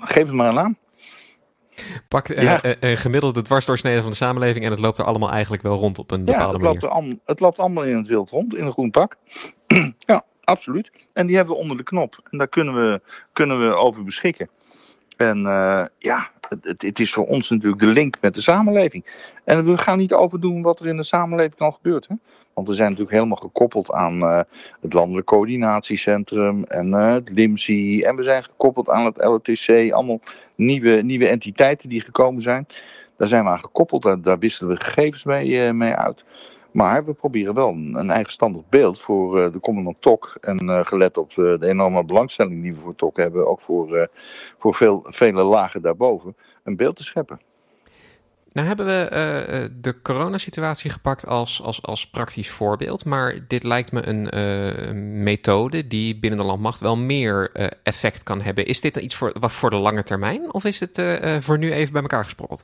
geef 0.00 0.26
het 0.26 0.32
maar 0.32 0.48
een 0.48 0.54
naam. 0.54 0.76
Pak 2.08 2.26
ja. 2.26 2.64
uh, 2.64 2.72
een 2.80 2.96
gemiddelde 2.96 3.42
dwarsdoorsnede 3.42 4.00
van 4.00 4.10
de 4.10 4.16
samenleving 4.16 4.64
en 4.64 4.70
het 4.70 4.80
loopt 4.80 4.98
er 4.98 5.04
allemaal 5.04 5.30
eigenlijk 5.30 5.62
wel 5.62 5.76
rond 5.76 5.98
op 5.98 6.10
een 6.10 6.24
bepaalde 6.24 6.46
ja, 6.46 6.52
het 6.52 6.62
manier. 6.62 6.80
Loopt 6.80 6.94
al, 6.94 7.18
het 7.24 7.40
loopt 7.40 7.58
allemaal 7.58 7.84
in 7.84 7.96
het 7.96 8.06
wild 8.06 8.30
rond, 8.30 8.56
in 8.56 8.66
een 8.66 8.72
groen 8.72 8.90
pak. 8.90 9.16
ja, 9.98 10.22
absoluut. 10.44 10.90
En 11.12 11.26
die 11.26 11.36
hebben 11.36 11.54
we 11.54 11.60
onder 11.60 11.76
de 11.76 11.82
knop. 11.82 12.28
En 12.30 12.38
daar 12.38 12.48
kunnen 12.48 12.74
we, 12.74 13.00
kunnen 13.32 13.68
we 13.68 13.74
over 13.74 14.04
beschikken. 14.04 14.50
En 15.16 15.38
uh, 15.38 15.84
ja, 15.98 16.30
het, 16.62 16.82
het, 16.82 16.98
is 16.98 17.12
voor 17.12 17.26
ons 17.26 17.50
natuurlijk 17.50 17.80
de 17.80 17.86
link 17.86 18.16
met 18.20 18.34
de 18.34 18.40
samenleving. 18.40 19.06
En 19.44 19.64
we 19.64 19.78
gaan 19.78 19.98
niet 19.98 20.12
overdoen 20.12 20.62
wat 20.62 20.80
er 20.80 20.86
in 20.86 20.96
de 20.96 21.04
samenleving 21.04 21.58
al 21.58 21.72
gebeurt. 21.72 22.08
Hè? 22.08 22.14
Want 22.54 22.68
we 22.68 22.74
zijn 22.74 22.88
natuurlijk 22.88 23.16
helemaal 23.16 23.36
gekoppeld 23.36 23.92
aan 23.92 24.18
uh, 24.20 24.40
het 24.80 24.92
Landelijk 24.92 25.26
Coördinatiecentrum 25.26 26.64
en 26.64 26.88
uh, 26.88 27.12
het 27.12 27.30
LIMSI. 27.30 28.02
En 28.02 28.16
we 28.16 28.22
zijn 28.22 28.42
gekoppeld 28.42 28.90
aan 28.90 29.04
het 29.04 29.24
LTC. 29.24 29.92
Allemaal 29.92 30.20
nieuwe, 30.54 31.02
nieuwe 31.02 31.28
entiteiten 31.28 31.88
die 31.88 32.00
gekomen 32.00 32.42
zijn. 32.42 32.66
Daar 33.16 33.28
zijn 33.28 33.44
we 33.44 33.50
aan 33.50 33.64
gekoppeld. 33.64 34.02
Daar, 34.02 34.20
daar 34.20 34.38
wisselen 34.38 34.74
we 34.74 34.84
gegevens 34.84 35.24
mee, 35.24 35.48
uh, 35.48 35.70
mee 35.70 35.92
uit. 35.92 36.24
Maar 36.72 37.04
we 37.04 37.14
proberen 37.14 37.54
wel 37.54 37.68
een, 37.68 38.10
eigenstandig 38.10 38.62
beeld 38.68 39.00
voor 39.00 39.38
uh, 39.38 39.52
de 39.52 39.60
Commandant 39.60 39.96
TOC. 40.00 40.36
En 40.40 40.64
uh, 40.64 40.80
gelet 40.84 41.16
op 41.16 41.34
de, 41.34 41.56
de, 41.60 41.68
enorme 41.68 42.04
belangstelling 42.04 42.62
die 42.62 42.74
we 42.74 42.80
voor 42.80 42.94
TOC 42.94 43.16
hebben, 43.16 43.48
ook 43.48 43.60
voor, 43.60 44.08
voor 44.58 44.74
veel, 44.74 45.04
vele 45.06 45.42
lagen 45.42 45.82
daarboven, 45.82 46.36
een 46.64 46.76
beeld 46.76 46.96
te 46.96 47.04
scheppen. 47.04 47.40
Nou 48.52 48.66
hebben 48.66 48.86
we 48.86 49.08
uh, 49.12 49.78
de 49.80 50.02
coronasituatie 50.02 50.90
gepakt 50.90 51.26
als, 51.26 51.62
als, 51.62 51.82
als 51.82 52.10
praktisch 52.10 52.50
voorbeeld. 52.50 53.04
Maar 53.04 53.44
dit 53.48 53.62
lijkt 53.62 53.92
me 53.92 54.06
een 54.06 55.22
methode 55.22 55.86
die 55.86 56.18
binnen 56.18 56.40
de 56.40 56.46
landmacht 56.46 56.80
wel 56.80 56.96
meer 56.96 57.52
effect 57.82 58.22
kan 58.22 58.40
hebben. 58.40 58.66
Is 58.66 58.80
dit 58.80 58.96
iets 58.96 59.14
voor, 59.14 59.34
wat 59.40 59.52
voor 59.52 59.70
de 59.70 59.76
lange 59.76 60.02
termijn? 60.02 60.52
Of 60.52 60.64
is 60.64 60.80
het 60.80 61.02
voor 61.38 61.58
nu 61.58 61.72
even 61.72 61.92
bij 61.92 62.02
elkaar 62.02 62.24
gesprokkeld? 62.24 62.62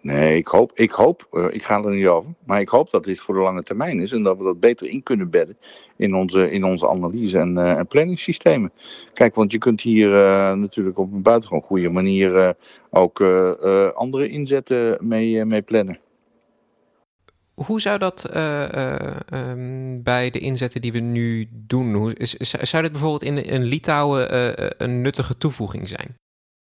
Nee, 0.00 0.36
ik 0.36 0.46
hoop, 0.46 0.72
ik 0.74 0.90
hoop, 0.90 1.28
uh, 1.32 1.46
ik 1.50 1.64
ga 1.64 1.82
er 1.82 1.94
niet 1.94 2.06
over, 2.06 2.34
maar 2.46 2.60
ik 2.60 2.68
hoop 2.68 2.90
dat 2.90 3.04
dit 3.04 3.20
voor 3.20 3.34
de 3.34 3.40
lange 3.40 3.62
termijn 3.62 4.00
is 4.00 4.12
en 4.12 4.22
dat 4.22 4.38
we 4.38 4.44
dat 4.44 4.60
beter 4.60 4.86
in 4.86 5.02
kunnen 5.02 5.30
bedden 5.30 5.56
in 5.96 6.14
onze, 6.14 6.50
in 6.50 6.64
onze 6.64 6.88
analyse 6.88 7.38
en, 7.38 7.56
uh, 7.56 7.78
en 7.78 7.86
planningssystemen. 7.86 8.72
Kijk, 9.12 9.34
want 9.34 9.52
je 9.52 9.58
kunt 9.58 9.80
hier 9.80 10.08
uh, 10.08 10.52
natuurlijk 10.52 10.98
op 10.98 11.12
een 11.12 11.22
buitengewoon 11.22 11.62
goede 11.62 11.88
manier 11.88 12.54
ook 12.90 13.20
andere 13.94 14.28
inzetten 14.28 15.06
mee, 15.06 15.44
mee 15.44 15.62
plannen. 15.62 15.98
Hoe 17.54 17.80
zou 17.80 17.98
dat 17.98 18.30
um, 19.34 20.02
bij 20.02 20.30
de 20.30 20.38
inzetten 20.38 20.80
die 20.80 20.92
we 20.92 20.98
nu 20.98 21.48
doen, 21.50 21.94
hoe, 21.94 22.14
is, 22.14 22.34
zou 22.40 22.82
dit 22.82 22.92
bijvoorbeeld 22.92 23.22
in, 23.22 23.44
in 23.44 23.64
Litouwen 23.64 24.28
een 24.82 25.00
nuttige 25.00 25.38
toevoeging 25.38 25.88
zijn? 25.88 26.16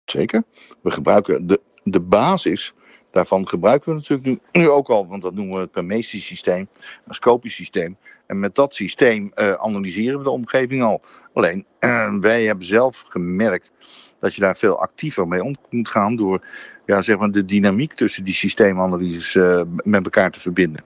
Zeker. 0.04 0.44
We 0.82 0.90
gebruiken 0.90 1.46
de, 1.46 1.60
de 1.82 2.00
basis 2.00 2.74
Daarvan 3.18 3.48
gebruiken 3.48 3.88
we 3.88 3.94
natuurlijk 3.94 4.28
nu, 4.28 4.38
nu 4.52 4.68
ook 4.68 4.88
al, 4.88 5.06
want 5.06 5.22
dat 5.22 5.34
noemen 5.34 5.54
we 5.54 5.60
het 5.60 5.70
permissiesysteem, 5.70 6.68
een 7.06 7.14
scopisch 7.14 7.54
systeem. 7.54 7.96
En 8.26 8.38
met 8.38 8.54
dat 8.54 8.74
systeem 8.74 9.32
uh, 9.34 9.52
analyseren 9.52 10.18
we 10.18 10.24
de 10.24 10.30
omgeving 10.30 10.82
al. 10.82 11.00
Alleen, 11.32 11.64
uh, 11.80 12.18
wij 12.20 12.44
hebben 12.44 12.64
zelf 12.64 13.04
gemerkt 13.08 13.72
dat 14.20 14.34
je 14.34 14.40
daar 14.40 14.56
veel 14.56 14.80
actiever 14.80 15.28
mee 15.28 15.42
om 15.42 15.54
moet 15.70 15.88
gaan 15.88 16.16
door 16.16 16.46
ja, 16.86 17.02
zeg 17.02 17.18
maar 17.18 17.30
de 17.30 17.44
dynamiek 17.44 17.92
tussen 17.94 18.24
die 18.24 18.34
systeemanalyses 18.34 19.34
uh, 19.34 19.62
met 19.84 20.04
elkaar 20.04 20.30
te 20.30 20.40
verbinden. 20.40 20.84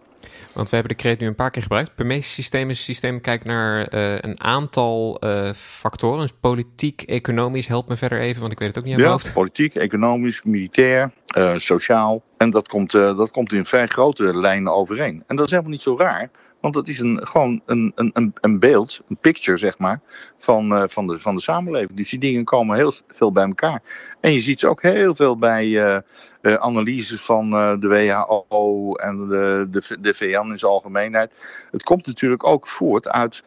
Want 0.55 0.69
we 0.69 0.77
hebben 0.77 0.97
de 0.97 1.03
kreet 1.03 1.21
nu 1.21 1.27
een 1.27 1.35
paar 1.35 1.51
keer 1.51 1.63
gebruikt. 1.63 1.95
Permissiesysteem 1.95 2.71
is 2.71 2.79
een 2.79 2.85
systeem 2.85 3.21
kijkt 3.21 3.45
naar 3.45 3.95
uh, 3.95 4.19
een 4.19 4.43
aantal 4.43 5.19
uh, 5.25 5.51
factoren. 5.55 6.21
Dus 6.21 6.33
politiek, 6.41 7.03
economisch, 7.03 7.67
help 7.67 7.89
me 7.89 7.97
verder 7.97 8.21
even, 8.21 8.41
want 8.41 8.53
ik 8.53 8.59
weet 8.59 8.69
het 8.69 8.79
ook 8.79 8.85
niet 8.85 8.93
ja, 8.93 8.99
mijn 8.99 9.11
hoofd. 9.11 9.33
politiek, 9.33 9.75
economisch, 9.75 10.43
militair, 10.43 11.11
uh, 11.37 11.57
sociaal. 11.57 12.23
En 12.37 12.51
dat 12.51 12.69
komt, 12.69 12.91
dat 12.91 13.31
komt 13.31 13.53
in 13.53 13.67
vrij 13.67 13.87
grote 13.87 14.37
lijnen 14.39 14.75
overeen. 14.75 15.25
En 15.27 15.37
dat 15.37 15.45
is 15.45 15.51
helemaal 15.51 15.73
niet 15.73 15.83
zo 15.83 15.97
raar. 15.99 16.31
Want 16.63 16.75
dat 16.75 16.89
is 16.89 16.99
een, 16.99 17.27
gewoon 17.27 17.63
een, 17.67 17.93
een, 17.95 18.33
een 18.41 18.59
beeld, 18.59 19.01
een 19.09 19.17
picture 19.17 19.57
zeg 19.57 19.79
maar, 19.79 20.01
van, 20.39 20.73
uh, 20.73 20.83
van, 20.87 21.07
de, 21.07 21.19
van 21.19 21.35
de 21.35 21.41
samenleving. 21.41 21.97
Dus 21.97 22.11
die 22.11 22.19
dingen 22.19 22.45
komen 22.45 22.77
heel 22.77 22.93
veel 23.09 23.33
bij 23.33 23.45
elkaar. 23.45 23.83
En 24.21 24.33
je 24.33 24.41
ziet 24.41 24.61
ze 24.61 24.69
ook 24.69 24.83
heel 24.83 25.15
veel 25.15 25.39
bij 25.39 25.67
uh, 25.67 25.97
uh, 26.43 26.55
analyses 26.55 27.21
van 27.21 27.51
de 27.81 27.89
WHO 27.89 28.95
en 28.95 29.29
de, 29.29 29.67
de, 29.71 30.01
de 30.01 30.15
VN 30.15 30.51
in 30.51 30.59
zijn 30.59 30.73
algemeenheid. 30.73 31.33
Het 31.71 31.83
komt 31.83 32.07
natuurlijk 32.07 32.47
ook 32.47 32.67
voort 32.67 33.09
uit 33.09 33.43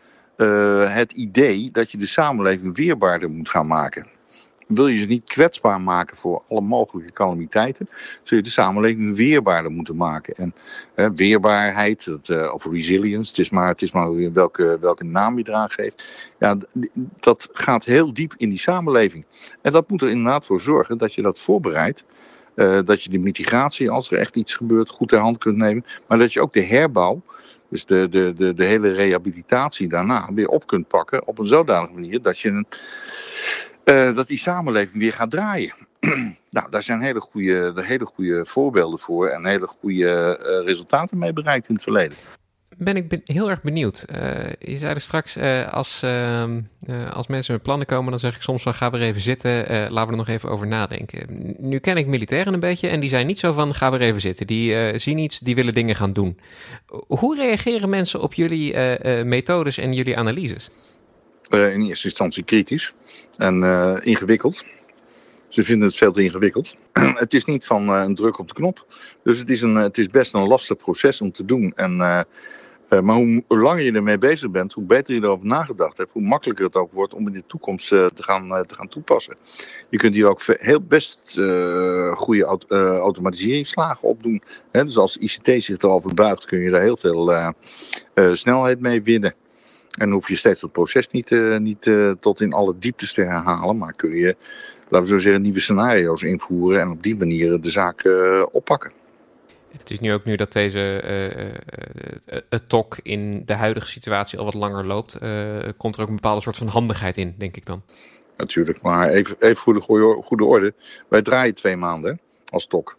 het 0.89 1.11
idee 1.11 1.71
dat 1.71 1.91
je 1.91 1.97
de 1.97 2.05
samenleving 2.05 2.75
weerbaarder 2.75 3.29
moet 3.29 3.49
gaan 3.49 3.67
maken 3.67 4.14
wil 4.67 4.87
je 4.87 4.99
ze 4.99 5.05
niet 5.05 5.23
kwetsbaar 5.23 5.81
maken 5.81 6.17
voor 6.17 6.43
alle 6.49 6.61
mogelijke 6.61 7.13
calamiteiten, 7.13 7.89
zul 8.23 8.37
je 8.37 8.43
de 8.43 8.49
samenleving 8.49 9.15
weerbaarder 9.15 9.71
moeten 9.71 9.95
maken. 9.95 10.35
En 10.35 10.53
hè, 10.93 11.13
weerbaarheid, 11.13 12.05
dat, 12.05 12.27
uh, 12.27 12.53
of 12.53 12.65
resilience, 12.65 13.29
het 13.29 13.39
is 13.39 13.49
maar, 13.49 13.67
het 13.67 13.81
is 13.81 13.91
maar 13.91 14.33
welke, 14.33 14.77
welke 14.81 15.03
naam 15.03 15.37
je 15.37 15.45
eraan 15.47 15.69
geeft. 15.69 16.31
Ja, 16.39 16.57
dat 17.19 17.49
gaat 17.51 17.85
heel 17.85 18.13
diep 18.13 18.33
in 18.37 18.49
die 18.49 18.59
samenleving. 18.59 19.25
En 19.61 19.71
dat 19.71 19.89
moet 19.89 20.01
er 20.01 20.09
inderdaad 20.09 20.45
voor 20.45 20.59
zorgen 20.59 20.97
dat 20.97 21.13
je 21.13 21.21
dat 21.21 21.39
voorbereidt. 21.39 22.03
Uh, 22.55 22.79
dat 22.85 23.03
je 23.03 23.09
de 23.09 23.17
mitigatie, 23.17 23.89
als 23.89 24.11
er 24.11 24.19
echt 24.19 24.35
iets 24.35 24.53
gebeurt, 24.53 24.89
goed 24.89 25.07
ter 25.07 25.19
hand 25.19 25.37
kunt 25.37 25.57
nemen. 25.57 25.85
Maar 26.07 26.17
dat 26.17 26.33
je 26.33 26.41
ook 26.41 26.53
de 26.53 26.61
herbouw, 26.61 27.21
dus 27.69 27.85
de, 27.85 28.07
de, 28.09 28.33
de, 28.37 28.53
de 28.53 28.63
hele 28.63 28.91
rehabilitatie 28.91 29.87
daarna, 29.87 30.29
weer 30.33 30.47
op 30.47 30.67
kunt 30.67 30.87
pakken 30.87 31.27
op 31.27 31.39
een 31.39 31.45
zodanige 31.45 31.93
manier 31.93 32.21
dat 32.21 32.39
je 32.39 32.49
een 32.49 32.65
uh, 33.85 34.15
dat 34.15 34.27
die 34.27 34.37
samenleving 34.37 34.97
weer 34.97 35.13
gaat 35.13 35.31
draaien. 35.31 35.73
nou, 36.49 36.69
daar 36.69 36.83
zijn 36.83 37.01
hele 37.01 37.19
goede, 37.19 37.73
hele 37.75 38.05
goede 38.05 38.45
voorbeelden 38.45 38.99
voor 38.99 39.27
en 39.27 39.45
hele 39.45 39.67
goede 39.67 40.39
uh, 40.41 40.65
resultaten 40.67 41.17
mee 41.17 41.33
bereikt 41.33 41.67
in 41.67 41.73
het 41.73 41.83
verleden. 41.83 42.17
Ben 42.77 42.95
ik 42.95 43.07
ben 43.07 43.21
heel 43.25 43.49
erg 43.49 43.61
benieuwd. 43.61 44.05
Uh, 44.15 44.19
je 44.59 44.77
zei 44.77 44.93
er 44.93 45.01
straks, 45.01 45.37
als, 45.71 46.01
ehm, 46.03 46.61
als 47.13 47.27
mensen 47.27 47.53
met 47.53 47.61
plannen 47.61 47.87
komen, 47.87 48.09
dan 48.09 48.19
zeg 48.19 48.35
ik 48.35 48.41
soms 48.41 48.63
van 48.63 48.73
ga 48.73 48.89
weer 48.89 49.01
even 49.01 49.21
zitten, 49.21 49.51
laten 49.67 50.05
we 50.05 50.11
er 50.11 50.17
nog 50.17 50.27
even 50.27 50.49
over 50.49 50.67
nadenken. 50.67 51.55
Nu 51.57 51.79
ken 51.79 51.97
ik 51.97 52.07
militairen 52.07 52.53
een 52.53 52.59
beetje 52.59 52.87
en 52.87 52.99
die 52.99 53.09
zijn 53.09 53.27
niet 53.27 53.39
zo 53.39 53.53
van 53.53 53.73
ga 53.73 53.91
weer 53.91 54.01
even 54.01 54.21
zitten. 54.21 54.47
Die 54.47 54.99
zien 54.99 55.17
iets, 55.17 55.39
die 55.39 55.55
willen 55.55 55.73
dingen 55.73 55.95
gaan 55.95 56.13
doen. 56.13 56.39
Hoe 57.07 57.35
reageren 57.35 57.89
mensen 57.89 58.21
op 58.21 58.33
jullie 58.33 58.75
methodes 59.23 59.77
en 59.77 59.93
jullie 59.93 60.17
analyses? 60.17 60.69
Uh, 61.49 61.73
in 61.73 61.81
eerste 61.81 62.07
instantie 62.07 62.43
kritisch 62.43 62.93
en 63.37 63.61
uh, 63.61 63.95
ingewikkeld. 64.01 64.63
Ze 65.47 65.63
vinden 65.63 65.87
het 65.87 65.97
veel 65.97 66.11
te 66.11 66.23
ingewikkeld. 66.23 66.77
het 67.25 67.33
is 67.33 67.45
niet 67.45 67.65
van 67.65 67.89
uh, 67.89 68.03
een 68.05 68.15
druk 68.15 68.39
op 68.39 68.47
de 68.47 68.53
knop. 68.53 68.85
Dus 69.23 69.39
het 69.39 69.49
is, 69.49 69.61
een, 69.61 69.75
het 69.75 69.97
is 69.97 70.07
best 70.07 70.33
een 70.33 70.47
lastig 70.47 70.77
proces 70.77 71.21
om 71.21 71.31
te 71.31 71.45
doen. 71.45 71.73
En, 71.75 71.97
maar 72.89 73.15
hoe, 73.15 73.43
langer 73.47 73.83
je 73.83 73.91
ermee 73.91 74.17
bezig 74.17 74.51
bent, 74.51 74.73
hoe 74.73 74.83
beter 74.83 75.13
je 75.13 75.21
erover 75.21 75.45
nagedacht 75.45 75.97
hebt, 75.97 76.11
hoe 76.11 76.21
makkelijker 76.21 76.65
het 76.65 76.75
ook 76.75 76.91
wordt 76.91 77.13
om 77.13 77.27
in 77.27 77.33
de 77.33 77.43
toekomst 77.47 77.87
te, 77.87 78.11
gaan, 78.15 78.65
te 78.65 78.75
gaan 78.75 78.87
toepassen. 78.87 79.35
Je 79.89 79.97
kunt 79.97 80.13
hier 80.13 80.27
ook 80.27 80.41
heel 80.45 80.81
best 80.81 81.19
goede 82.13 82.43
aut 82.43 82.65
automatiseringsslagen 82.69 84.07
opdoen. 84.07 84.41
Hè? 84.71 84.85
Dus 84.85 84.97
als 84.97 85.17
ICT 85.17 85.63
zich 85.63 85.77
erover 85.77 86.13
buigt, 86.13 86.45
kun 86.45 86.59
je 86.59 86.69
daar 86.69 86.81
heel 86.81 86.97
veel 86.97 87.53
snelheid 88.33 88.79
mee 88.79 89.01
winnen. 89.01 89.35
En 89.97 90.11
hoef 90.11 90.27
je 90.27 90.35
steeds 90.35 90.61
dat 90.61 90.71
proces 90.71 91.09
niet, 91.09 91.31
uh, 91.31 91.57
niet 91.57 91.85
uh, 91.85 92.11
tot 92.19 92.41
in 92.41 92.53
alle 92.53 92.75
dieptes 92.79 93.13
te 93.13 93.21
herhalen, 93.21 93.77
maar 93.77 93.93
kun 93.93 94.15
je, 94.15 94.35
laten 94.89 95.07
we 95.07 95.13
zo 95.13 95.19
zeggen, 95.19 95.41
nieuwe 95.41 95.59
scenario's 95.59 96.21
invoeren 96.21 96.81
en 96.81 96.89
op 96.89 97.03
die 97.03 97.17
manier 97.17 97.61
de 97.61 97.69
zaak 97.69 98.03
uh, 98.03 98.43
oppakken. 98.51 98.91
Het 99.77 99.89
is 99.89 99.99
nu 99.99 100.13
ook 100.13 100.25
nu 100.25 100.35
dat 100.35 100.51
deze 100.51 100.79
het 102.49 102.69
TOC 102.69 102.97
in 103.03 103.41
de 103.45 103.53
huidige 103.53 103.87
situatie 103.87 104.39
al 104.39 104.45
wat 104.45 104.53
langer 104.53 104.85
loopt, 104.85 105.19
komt 105.77 105.95
er 105.95 106.01
ook 106.01 106.07
een 106.07 106.15
bepaalde 106.15 106.41
soort 106.41 106.57
van 106.57 106.67
handigheid 106.67 107.17
in, 107.17 107.35
denk 107.37 107.55
ik 107.55 107.65
dan. 107.65 107.81
Natuurlijk, 108.37 108.81
maar 108.81 109.09
even, 109.09 109.35
even 109.39 109.55
voor 109.55 109.73
de 109.73 109.81
goede, 109.81 110.21
goede 110.23 110.45
orde. 110.45 110.73
Wij 111.07 111.21
draaien 111.21 111.55
twee 111.55 111.75
maanden 111.75 112.19
als 112.49 112.67
TOC 112.67 112.97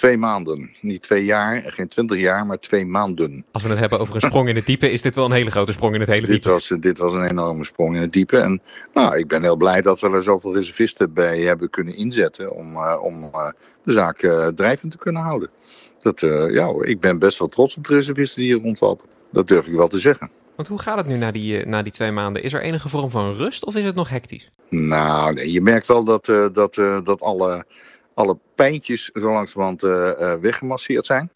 twee 0.00 0.18
maanden. 0.18 0.70
Niet 0.80 1.02
twee 1.02 1.24
jaar, 1.24 1.62
geen 1.66 1.88
twintig 1.88 2.18
jaar, 2.18 2.46
maar 2.46 2.58
twee 2.58 2.86
maanden. 2.86 3.44
Als 3.52 3.62
we 3.62 3.68
het 3.68 3.78
hebben 3.78 3.98
over 3.98 4.14
een 4.14 4.20
sprong 4.20 4.48
in 4.48 4.54
het 4.56 4.66
diepe, 4.66 4.90
is 4.90 5.02
dit 5.02 5.14
wel 5.14 5.24
een 5.24 5.32
hele 5.32 5.50
grote 5.50 5.72
sprong 5.72 5.94
in 5.94 6.00
het 6.00 6.08
hele 6.08 6.20
dit 6.20 6.30
diepe. 6.30 6.50
Was, 6.50 6.72
dit 6.80 6.98
was 6.98 7.12
een 7.12 7.26
enorme 7.26 7.64
sprong 7.64 7.96
in 7.96 8.00
het 8.00 8.12
diepe. 8.12 8.38
En 8.38 8.62
nou, 8.94 9.18
ik 9.18 9.28
ben 9.28 9.42
heel 9.42 9.56
blij 9.56 9.82
dat 9.82 10.00
we 10.00 10.10
er 10.10 10.22
zoveel 10.22 10.54
reservisten 10.54 11.12
bij 11.12 11.40
hebben 11.40 11.70
kunnen 11.70 11.96
inzetten 11.96 12.52
om, 12.52 12.74
uh, 12.74 12.96
om 13.02 13.22
uh, 13.22 13.50
de 13.84 13.92
zaak 13.92 14.22
uh, 14.22 14.46
drijvend 14.46 14.92
te 14.92 14.98
kunnen 14.98 15.22
houden. 15.22 15.50
Dat, 16.02 16.20
ja, 16.50 16.74
ik 16.80 17.00
ben 17.00 17.18
best 17.18 17.38
wel 17.38 17.48
trots 17.48 17.76
op 17.76 17.86
de 17.86 17.94
reservisten 17.94 18.42
die 18.42 18.52
hier 18.52 18.62
rondlopen. 18.62 19.08
Dat 19.32 19.48
durf 19.48 19.66
ik 19.66 19.74
wel 19.74 19.88
te 19.88 19.98
zeggen. 19.98 20.30
Want 20.56 20.68
hoe 20.68 20.78
gaat 20.80 20.96
het 20.96 21.06
nu 21.06 21.16
na 21.16 21.30
die, 21.30 21.66
na 21.66 21.82
die 21.82 21.92
twee 21.92 22.10
maanden? 22.10 22.42
Is 22.42 22.52
er 22.52 22.62
enige 22.62 22.88
vorm 22.88 23.10
van 23.10 23.32
rust 23.32 23.64
of 23.64 23.76
is 23.76 23.84
het 23.84 23.94
nog 23.94 24.08
hectisch? 24.08 24.50
Nou, 24.68 25.34
nee, 25.34 25.52
je 25.52 25.60
merkt 25.60 25.86
wel 25.86 26.04
dat, 26.04 26.24
dat, 26.52 26.74
dat 27.04 27.22
alle 27.22 27.64
alle 28.14 28.38
pijntjes 28.54 29.10
zo 29.14 29.32
langzamerhand 29.32 29.82
uh, 29.82 30.34
weggemasseerd 30.40 31.06
zijn 31.06 31.30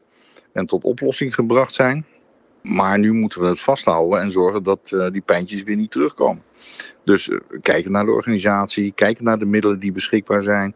en 0.52 0.66
tot 0.66 0.84
oplossing 0.84 1.34
gebracht 1.34 1.74
zijn. 1.74 2.06
Maar 2.62 2.98
nu 2.98 3.12
moeten 3.12 3.40
we 3.40 3.46
het 3.46 3.60
vasthouden 3.60 4.20
en 4.20 4.30
zorgen 4.30 4.62
dat 4.62 4.90
uh, 4.94 5.10
die 5.10 5.22
pijntjes 5.22 5.62
weer 5.62 5.76
niet 5.76 5.90
terugkomen. 5.90 6.42
Dus 7.04 7.30
kijken 7.62 7.92
naar 7.92 8.04
de 8.04 8.10
organisatie, 8.10 8.92
kijken 8.92 9.24
naar 9.24 9.38
de 9.38 9.44
middelen 9.44 9.78
die 9.78 9.92
beschikbaar 9.92 10.42
zijn. 10.42 10.74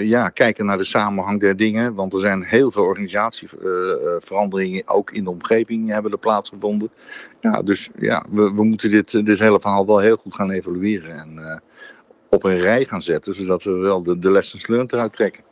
Ja, 0.00 0.28
kijken 0.28 0.66
naar 0.66 0.78
de 0.78 0.84
samenhang 0.84 1.40
der 1.40 1.56
dingen. 1.56 1.94
Want 1.94 2.12
er 2.12 2.20
zijn 2.20 2.44
heel 2.44 2.70
veel 2.70 2.82
organisatieveranderingen 2.82 4.88
ook 4.88 5.10
in 5.10 5.24
de 5.24 5.30
omgeving 5.30 5.88
hebben 5.88 6.12
er 6.12 6.18
plaatsgevonden. 6.18 6.90
Ja, 7.40 7.62
dus 7.62 7.88
ja, 7.98 8.24
we, 8.30 8.54
we 8.54 8.64
moeten 8.64 8.90
dit, 8.90 9.10
dit 9.10 9.38
hele 9.38 9.60
verhaal 9.60 9.86
wel 9.86 9.98
heel 9.98 10.16
goed 10.16 10.34
gaan 10.34 10.50
evalueren. 10.50 11.18
En 11.18 11.62
op 12.30 12.44
een 12.44 12.58
rij 12.58 12.84
gaan 12.84 13.02
zetten, 13.02 13.34
zodat 13.34 13.62
we 13.62 13.70
wel 13.70 14.02
de, 14.02 14.18
de 14.18 14.30
lessons 14.30 14.66
learned 14.66 14.92
eruit 14.92 15.12
trekken. 15.12 15.44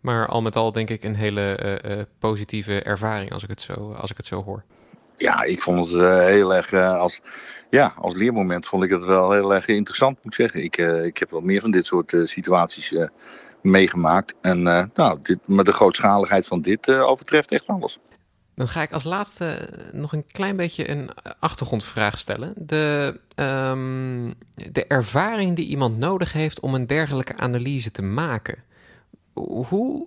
Maar 0.00 0.28
al 0.28 0.42
met 0.42 0.56
al 0.56 0.72
denk 0.72 0.90
ik 0.90 1.04
een 1.04 1.14
hele 1.14 1.58
uh, 1.84 1.96
uh, 1.96 2.02
positieve 2.18 2.82
ervaring 2.82 3.32
als 3.32 3.42
ik 3.42 3.48
het 3.48 3.60
zo, 3.60 3.92
als 3.92 4.10
ik 4.10 4.16
het 4.16 4.26
zo 4.26 4.42
hoor. 4.42 4.64
Ja, 5.16 5.42
ik 5.42 5.62
vond 5.62 5.86
het 5.86 5.96
uh, 5.96 6.18
heel 6.18 6.54
erg 6.54 6.72
als, 6.72 7.20
ja, 7.70 7.94
als 7.98 8.14
leermoment 8.14 8.66
vond 8.66 8.82
ik 8.82 8.90
het 8.90 9.04
wel 9.04 9.32
heel 9.32 9.54
erg 9.54 9.66
interessant, 9.66 10.16
moet 10.16 10.32
ik 10.32 10.40
zeggen. 10.40 10.62
Ik, 10.62 10.76
ik 11.04 11.18
heb 11.18 11.30
wel 11.30 11.40
meer 11.40 11.60
van 11.60 11.70
dit 11.70 11.86
soort 11.86 12.16
situaties 12.24 12.94
meegemaakt. 13.62 14.34
En 14.40 14.62
nou, 14.94 15.18
dit, 15.22 15.48
maar 15.48 15.64
de 15.64 15.72
grootschaligheid 15.72 16.46
van 16.46 16.62
dit 16.62 16.90
overtreft 16.90 17.52
echt 17.52 17.66
alles. 17.66 17.98
Dan 18.54 18.68
ga 18.68 18.82
ik 18.82 18.92
als 18.92 19.04
laatste 19.04 19.68
nog 19.92 20.12
een 20.12 20.26
klein 20.26 20.56
beetje 20.56 20.90
een 20.90 21.10
achtergrondvraag 21.38 22.18
stellen. 22.18 22.52
De, 22.56 23.20
um, 23.36 24.34
de 24.72 24.86
ervaring 24.86 25.56
die 25.56 25.66
iemand 25.66 25.98
nodig 25.98 26.32
heeft 26.32 26.60
om 26.60 26.74
een 26.74 26.86
dergelijke 26.86 27.36
analyse 27.36 27.90
te 27.90 28.02
maken. 28.02 28.62
Hoe 29.32 30.06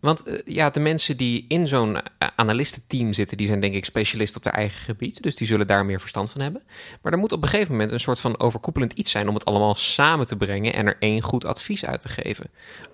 Want 0.00 0.28
uh, 0.28 0.38
ja, 0.44 0.70
de 0.70 0.80
mensen 0.80 1.16
die 1.16 1.44
in 1.48 1.66
zo'n 1.66 2.02
analistenteam 2.36 3.12
zitten, 3.12 3.36
die 3.36 3.46
zijn 3.46 3.60
denk 3.60 3.74
ik 3.74 3.84
specialist 3.84 4.36
op 4.36 4.42
their 4.42 4.54
eigen 4.54 4.80
gebied. 4.80 5.22
Dus 5.22 5.36
die 5.36 5.46
zullen 5.46 5.66
daar 5.66 5.84
meer 5.84 6.00
verstand 6.00 6.30
van 6.30 6.40
hebben. 6.40 6.62
Maar 7.02 7.12
er 7.12 7.18
moet 7.18 7.32
op 7.32 7.42
een 7.42 7.48
gegeven 7.48 7.72
moment 7.72 7.90
een 7.90 8.00
soort 8.00 8.20
van 8.20 8.38
overkoepelend 8.40 8.92
iets 8.92 9.10
zijn 9.10 9.28
om 9.28 9.34
het 9.34 9.44
allemaal 9.44 9.74
samen 9.74 10.26
te 10.26 10.36
brengen 10.36 10.74
en 10.74 10.86
er 10.86 10.96
één 10.98 11.22
goed 11.22 11.44
advies 11.44 11.84
uit 11.84 12.00
te 12.00 12.08
geven. 12.08 12.50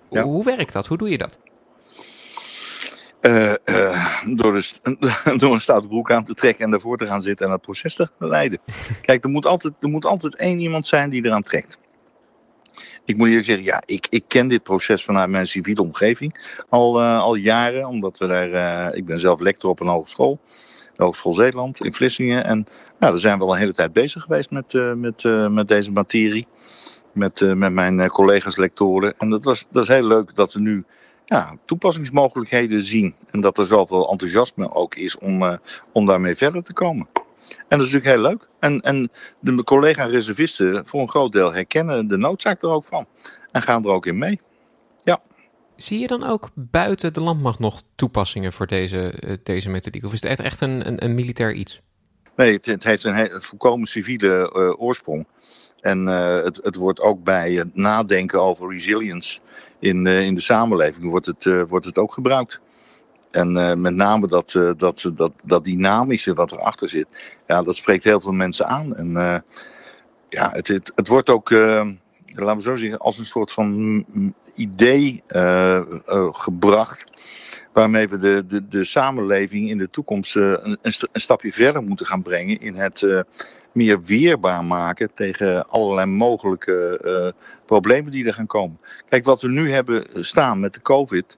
Ja. 0.09 0.23
Hoe 0.23 0.43
werkt 0.43 0.73
dat? 0.73 0.87
Hoe 0.87 0.97
doe 0.97 1.09
je 1.09 1.17
dat? 1.17 1.39
Uh, 3.27 3.53
uh, 3.65 4.17
door, 4.25 4.53
dus, 4.53 4.79
door 5.37 5.53
een 5.53 5.61
stoute 5.61 5.87
broek 5.87 6.11
aan 6.11 6.23
te 6.23 6.33
trekken 6.33 6.65
en 6.65 6.71
daarvoor 6.71 6.97
te 6.97 7.07
gaan 7.07 7.21
zitten 7.21 7.45
en 7.45 7.51
het 7.51 7.61
proces 7.61 7.95
te 7.95 8.09
leiden. 8.17 8.59
Kijk, 9.01 9.23
er 9.23 9.29
moet, 9.29 9.45
altijd, 9.45 9.73
er 9.79 9.89
moet 9.89 10.05
altijd 10.05 10.35
één 10.35 10.59
iemand 10.59 10.87
zijn 10.87 11.09
die 11.09 11.25
eraan 11.25 11.41
trekt. 11.41 11.77
Ik 13.05 13.17
moet 13.17 13.27
eerlijk 13.27 13.45
zeggen, 13.45 13.65
ja, 13.65 13.83
ik, 13.85 14.07
ik 14.09 14.23
ken 14.27 14.47
dit 14.47 14.63
proces 14.63 15.03
vanuit 15.03 15.29
mijn 15.29 15.47
civiele 15.47 15.81
omgeving 15.81 16.55
al, 16.69 17.01
uh, 17.01 17.21
al 17.21 17.35
jaren. 17.35 17.87
Omdat 17.87 18.17
we 18.17 18.27
daar, 18.27 18.93
ik 18.95 19.05
ben 19.05 19.19
zelf 19.19 19.39
lector 19.39 19.69
op 19.69 19.79
een 19.79 19.87
hogeschool. 19.87 20.39
De 20.95 21.03
Hogeschool 21.03 21.33
Zeeland 21.33 21.83
in 21.83 21.93
Vlissingen. 21.93 22.43
En 22.43 22.67
nou, 22.99 23.11
daar 23.11 23.19
zijn 23.19 23.37
we 23.37 23.43
al 23.43 23.53
een 23.53 23.59
hele 23.59 23.73
tijd 23.73 23.93
bezig 23.93 24.23
geweest 24.23 24.51
met, 24.51 24.73
met, 24.95 25.23
met 25.49 25.67
deze 25.67 25.91
materie. 25.91 26.47
Met, 27.13 27.39
met 27.55 27.73
mijn 27.73 28.09
collega's 28.09 28.57
lectoren. 28.57 29.13
En 29.17 29.29
dat, 29.29 29.43
was, 29.43 29.65
dat 29.71 29.83
is 29.83 29.89
heel 29.89 30.07
leuk 30.07 30.35
dat 30.35 30.53
we 30.53 30.59
nu 30.59 30.85
ja, 31.27 31.57
toepassingsmogelijkheden 31.65 32.83
zien. 32.83 33.15
En 33.31 33.41
dat 33.41 33.57
er 33.57 33.65
zoveel 33.65 34.11
enthousiasme 34.11 34.73
ook 34.73 34.95
is 34.95 35.17
om, 35.17 35.43
uh, 35.43 35.53
om 35.91 36.05
daarmee 36.05 36.35
verder 36.35 36.63
te 36.63 36.73
komen. 36.73 37.07
En 37.67 37.77
dat 37.77 37.87
is 37.87 37.93
natuurlijk 37.93 38.05
heel 38.05 38.29
leuk. 38.29 38.47
En, 38.59 38.81
en 38.81 39.09
de 39.39 39.63
collega-reservisten 39.63 40.85
voor 40.85 41.01
een 41.01 41.09
groot 41.09 41.31
deel 41.31 41.53
herkennen 41.53 42.07
de 42.07 42.17
noodzaak 42.17 42.61
er 42.61 42.69
ook 42.69 42.85
van. 42.85 43.05
En 43.51 43.61
gaan 43.61 43.83
er 43.83 43.89
ook 43.89 44.05
in 44.05 44.17
mee. 44.17 44.39
Ja. 45.03 45.21
Zie 45.75 45.99
je 45.99 46.07
dan 46.07 46.23
ook 46.23 46.49
buiten 46.53 47.13
de 47.13 47.21
landmacht 47.21 47.59
nog 47.59 47.81
toepassingen 47.95 48.53
voor 48.53 48.67
deze, 48.67 49.13
uh, 49.25 49.33
deze 49.43 49.69
methodiek? 49.69 50.05
Of 50.05 50.13
is 50.13 50.21
het 50.21 50.29
echt, 50.29 50.39
echt 50.39 50.61
een, 50.61 50.87
een, 50.87 51.03
een 51.03 51.13
militair 51.13 51.53
iets? 51.53 51.81
Nee, 52.35 52.53
het, 52.53 52.65
het 52.65 52.83
heeft 52.83 53.03
een, 53.03 53.33
een 53.33 53.41
volkomen 53.41 53.87
civiele 53.87 54.53
uh, 54.55 54.81
oorsprong. 54.81 55.27
En 55.81 56.07
uh, 56.07 56.43
het, 56.43 56.59
het 56.63 56.75
wordt 56.75 56.99
ook 56.99 57.23
bij 57.23 57.51
het 57.51 57.75
nadenken 57.75 58.41
over 58.41 58.69
resilience 58.69 59.39
in, 59.79 60.05
uh, 60.05 60.25
in 60.25 60.35
de 60.35 60.41
samenleving 60.41 61.09
wordt 61.09 61.25
het, 61.25 61.45
uh, 61.45 61.61
wordt 61.67 61.85
het 61.85 61.97
ook 61.97 62.13
gebruikt. 62.13 62.59
En 63.31 63.81
met 63.81 63.95
name 63.95 64.27
dat, 64.27 64.51
dat, 64.77 65.11
dat, 65.15 65.31
dat 65.43 65.63
dynamische 65.63 66.33
wat 66.33 66.51
erachter 66.51 66.89
zit, 66.89 67.07
ja, 67.47 67.63
dat 67.63 67.75
spreekt 67.75 68.03
heel 68.03 68.19
veel 68.19 68.31
mensen 68.31 68.67
aan. 68.67 68.95
En 68.95 69.11
ja, 70.29 70.51
het, 70.51 70.67
het, 70.67 70.91
het 70.95 71.07
wordt 71.07 71.29
ook, 71.29 71.49
laten 71.49 72.55
we 72.55 72.61
zo 72.61 72.75
zeggen, 72.75 72.99
als 72.99 73.17
een 73.17 73.25
soort 73.25 73.51
van 73.51 74.05
idee 74.57 75.23
gebracht 76.31 77.03
waarmee 77.73 78.07
we 78.07 78.17
de, 78.17 78.45
de, 78.47 78.67
de 78.67 78.85
samenleving 78.85 79.69
in 79.69 79.77
de 79.77 79.89
toekomst 79.89 80.35
een, 80.35 80.77
een, 80.81 80.93
stapje 81.13 81.51
verder 81.51 81.83
moeten 81.83 82.05
gaan 82.05 82.21
brengen 82.21 82.61
in 82.61 82.75
het 82.75 83.23
meer 83.71 84.01
weerbaar 84.01 84.63
maken 84.63 85.09
tegen 85.13 85.69
allerlei 85.69 86.07
mogelijke 86.07 87.33
problemen 87.65 88.11
die 88.11 88.25
er 88.25 88.33
gaan 88.33 88.47
komen. 88.47 88.79
Kijk, 89.09 89.25
wat 89.25 89.41
we 89.41 89.49
nu 89.49 89.71
hebben 89.71 90.05
staan 90.25 90.59
met 90.59 90.73
de 90.73 90.81
COVID, 90.81 91.37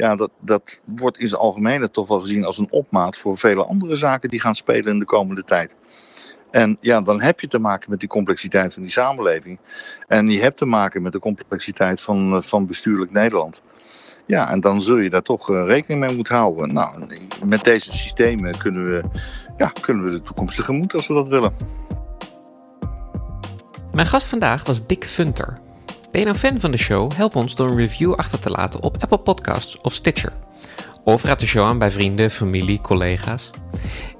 ja, 0.00 0.16
dat, 0.16 0.30
dat 0.40 0.80
wordt 0.84 1.18
in 1.18 1.28
zijn 1.28 1.40
algemeenheid 1.40 1.92
toch 1.92 2.08
wel 2.08 2.20
gezien 2.20 2.44
als 2.44 2.58
een 2.58 2.70
opmaat 2.70 3.16
voor 3.16 3.38
vele 3.38 3.64
andere 3.64 3.96
zaken 3.96 4.28
die 4.28 4.40
gaan 4.40 4.56
spelen 4.56 4.92
in 4.92 4.98
de 4.98 5.04
komende 5.04 5.44
tijd. 5.44 5.74
En 6.50 6.76
ja, 6.80 7.00
dan 7.00 7.20
heb 7.20 7.40
je 7.40 7.48
te 7.48 7.58
maken 7.58 7.90
met 7.90 8.00
die 8.00 8.08
complexiteit 8.08 8.74
van 8.74 8.82
die 8.82 8.92
samenleving. 8.92 9.58
En 10.06 10.28
je 10.28 10.40
hebt 10.40 10.56
te 10.56 10.64
maken 10.64 11.02
met 11.02 11.12
de 11.12 11.18
complexiteit 11.18 12.00
van, 12.00 12.34
eh, 12.34 12.42
van 12.42 12.66
bestuurlijk 12.66 13.12
Nederland. 13.12 13.62
Ja, 14.26 14.50
en 14.50 14.60
dan 14.60 14.82
zul 14.82 14.96
je 14.96 15.10
daar 15.10 15.22
toch 15.22 15.50
uh, 15.50 15.64
rekening 15.66 16.00
mee 16.00 16.16
moeten 16.16 16.36
houden. 16.36 16.72
Nou, 16.72 17.06
met 17.44 17.64
deze 17.64 17.96
systemen 17.96 18.58
kunnen 18.58 18.90
we, 18.90 19.02
ja, 19.56 19.72
kunnen 19.80 20.04
we 20.04 20.10
de 20.10 20.22
toekomst 20.22 20.56
tegemoet 20.56 20.94
als 20.94 21.06
we 21.06 21.14
dat 21.14 21.28
willen. 21.28 21.52
Mijn 23.92 24.06
gast 24.06 24.28
vandaag 24.28 24.64
was 24.64 24.86
Dick 24.86 25.04
Funter. 25.04 25.58
Ben 26.10 26.20
je 26.20 26.26
nou 26.26 26.38
fan 26.38 26.60
van 26.60 26.70
de 26.70 26.78
show? 26.78 27.12
Help 27.12 27.36
ons 27.36 27.56
door 27.56 27.70
een 27.70 27.76
review 27.76 28.14
achter 28.14 28.40
te 28.40 28.50
laten 28.50 28.82
op 28.82 28.96
Apple 29.00 29.18
Podcasts 29.18 29.80
of 29.80 29.92
Stitcher. 29.92 30.32
Of 31.04 31.22
raad 31.22 31.40
de 31.40 31.46
show 31.46 31.64
aan 31.64 31.78
bij 31.78 31.90
vrienden, 31.90 32.30
familie, 32.30 32.80
collega's. 32.80 33.50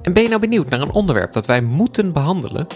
En 0.02 0.12
ben 0.12 0.22
je 0.22 0.28
nou 0.28 0.40
benieuwd 0.40 0.68
naar 0.68 0.80
een 0.80 0.92
onderwerp 0.92 1.32
dat 1.32 1.46
wij 1.46 1.62
moeten 1.62 2.12
behandelen? 2.12 2.66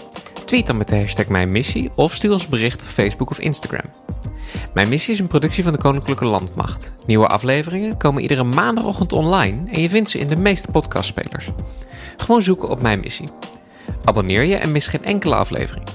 Tweet 0.45 0.65
dan 0.65 0.77
met 0.77 0.87
de 0.87 0.95
hashtag 0.97 1.27
Mijn 1.27 1.51
Missie 1.51 1.91
of 1.95 2.13
stuur 2.13 2.31
ons 2.31 2.47
bericht 2.47 2.83
op 2.83 2.89
Facebook 2.89 3.29
of 3.29 3.39
Instagram. 3.39 3.89
Mijn 4.73 4.89
Missie 4.89 5.13
is 5.13 5.19
een 5.19 5.27
productie 5.27 5.63
van 5.63 5.73
de 5.73 5.79
Koninklijke 5.79 6.25
Landmacht. 6.25 6.93
Nieuwe 7.05 7.27
afleveringen 7.27 7.97
komen 7.97 8.21
iedere 8.21 8.43
maandagochtend 8.43 9.13
online 9.13 9.71
en 9.71 9.81
je 9.81 9.89
vindt 9.89 10.09
ze 10.09 10.19
in 10.19 10.27
de 10.27 10.37
meeste 10.37 10.71
podcastspelers. 10.71 11.49
Gewoon 12.17 12.41
zoeken 12.41 12.69
op 12.69 12.81
Mijn 12.81 12.99
Missie. 12.99 13.29
Abonneer 14.03 14.43
je 14.43 14.55
en 14.55 14.71
mis 14.71 14.87
geen 14.87 15.03
enkele 15.03 15.35
aflevering. 15.35 15.85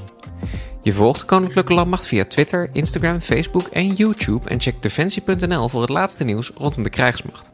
Je 0.83 0.93
volgt 0.93 1.21
de 1.21 1.27
Koninklijke 1.27 1.75
Landmacht 1.75 2.07
via 2.07 2.25
Twitter, 2.25 2.71
Instagram, 2.73 3.21
Facebook 3.21 3.67
en 3.67 3.87
YouTube 3.87 4.49
en 4.49 4.61
check 4.61 4.83
defensie.nl 4.83 5.69
voor 5.69 5.81
het 5.81 5.91
laatste 5.91 6.25
nieuws 6.25 6.53
rondom 6.57 6.83
de 6.83 6.91
krijgsmacht. 6.91 7.51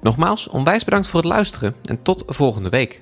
Nogmaals, 0.00 0.48
onwijs 0.48 0.84
bedankt 0.84 1.06
voor 1.06 1.20
het 1.20 1.28
luisteren 1.28 1.74
en 1.84 2.02
tot 2.02 2.22
volgende 2.26 2.68
week. 2.68 3.00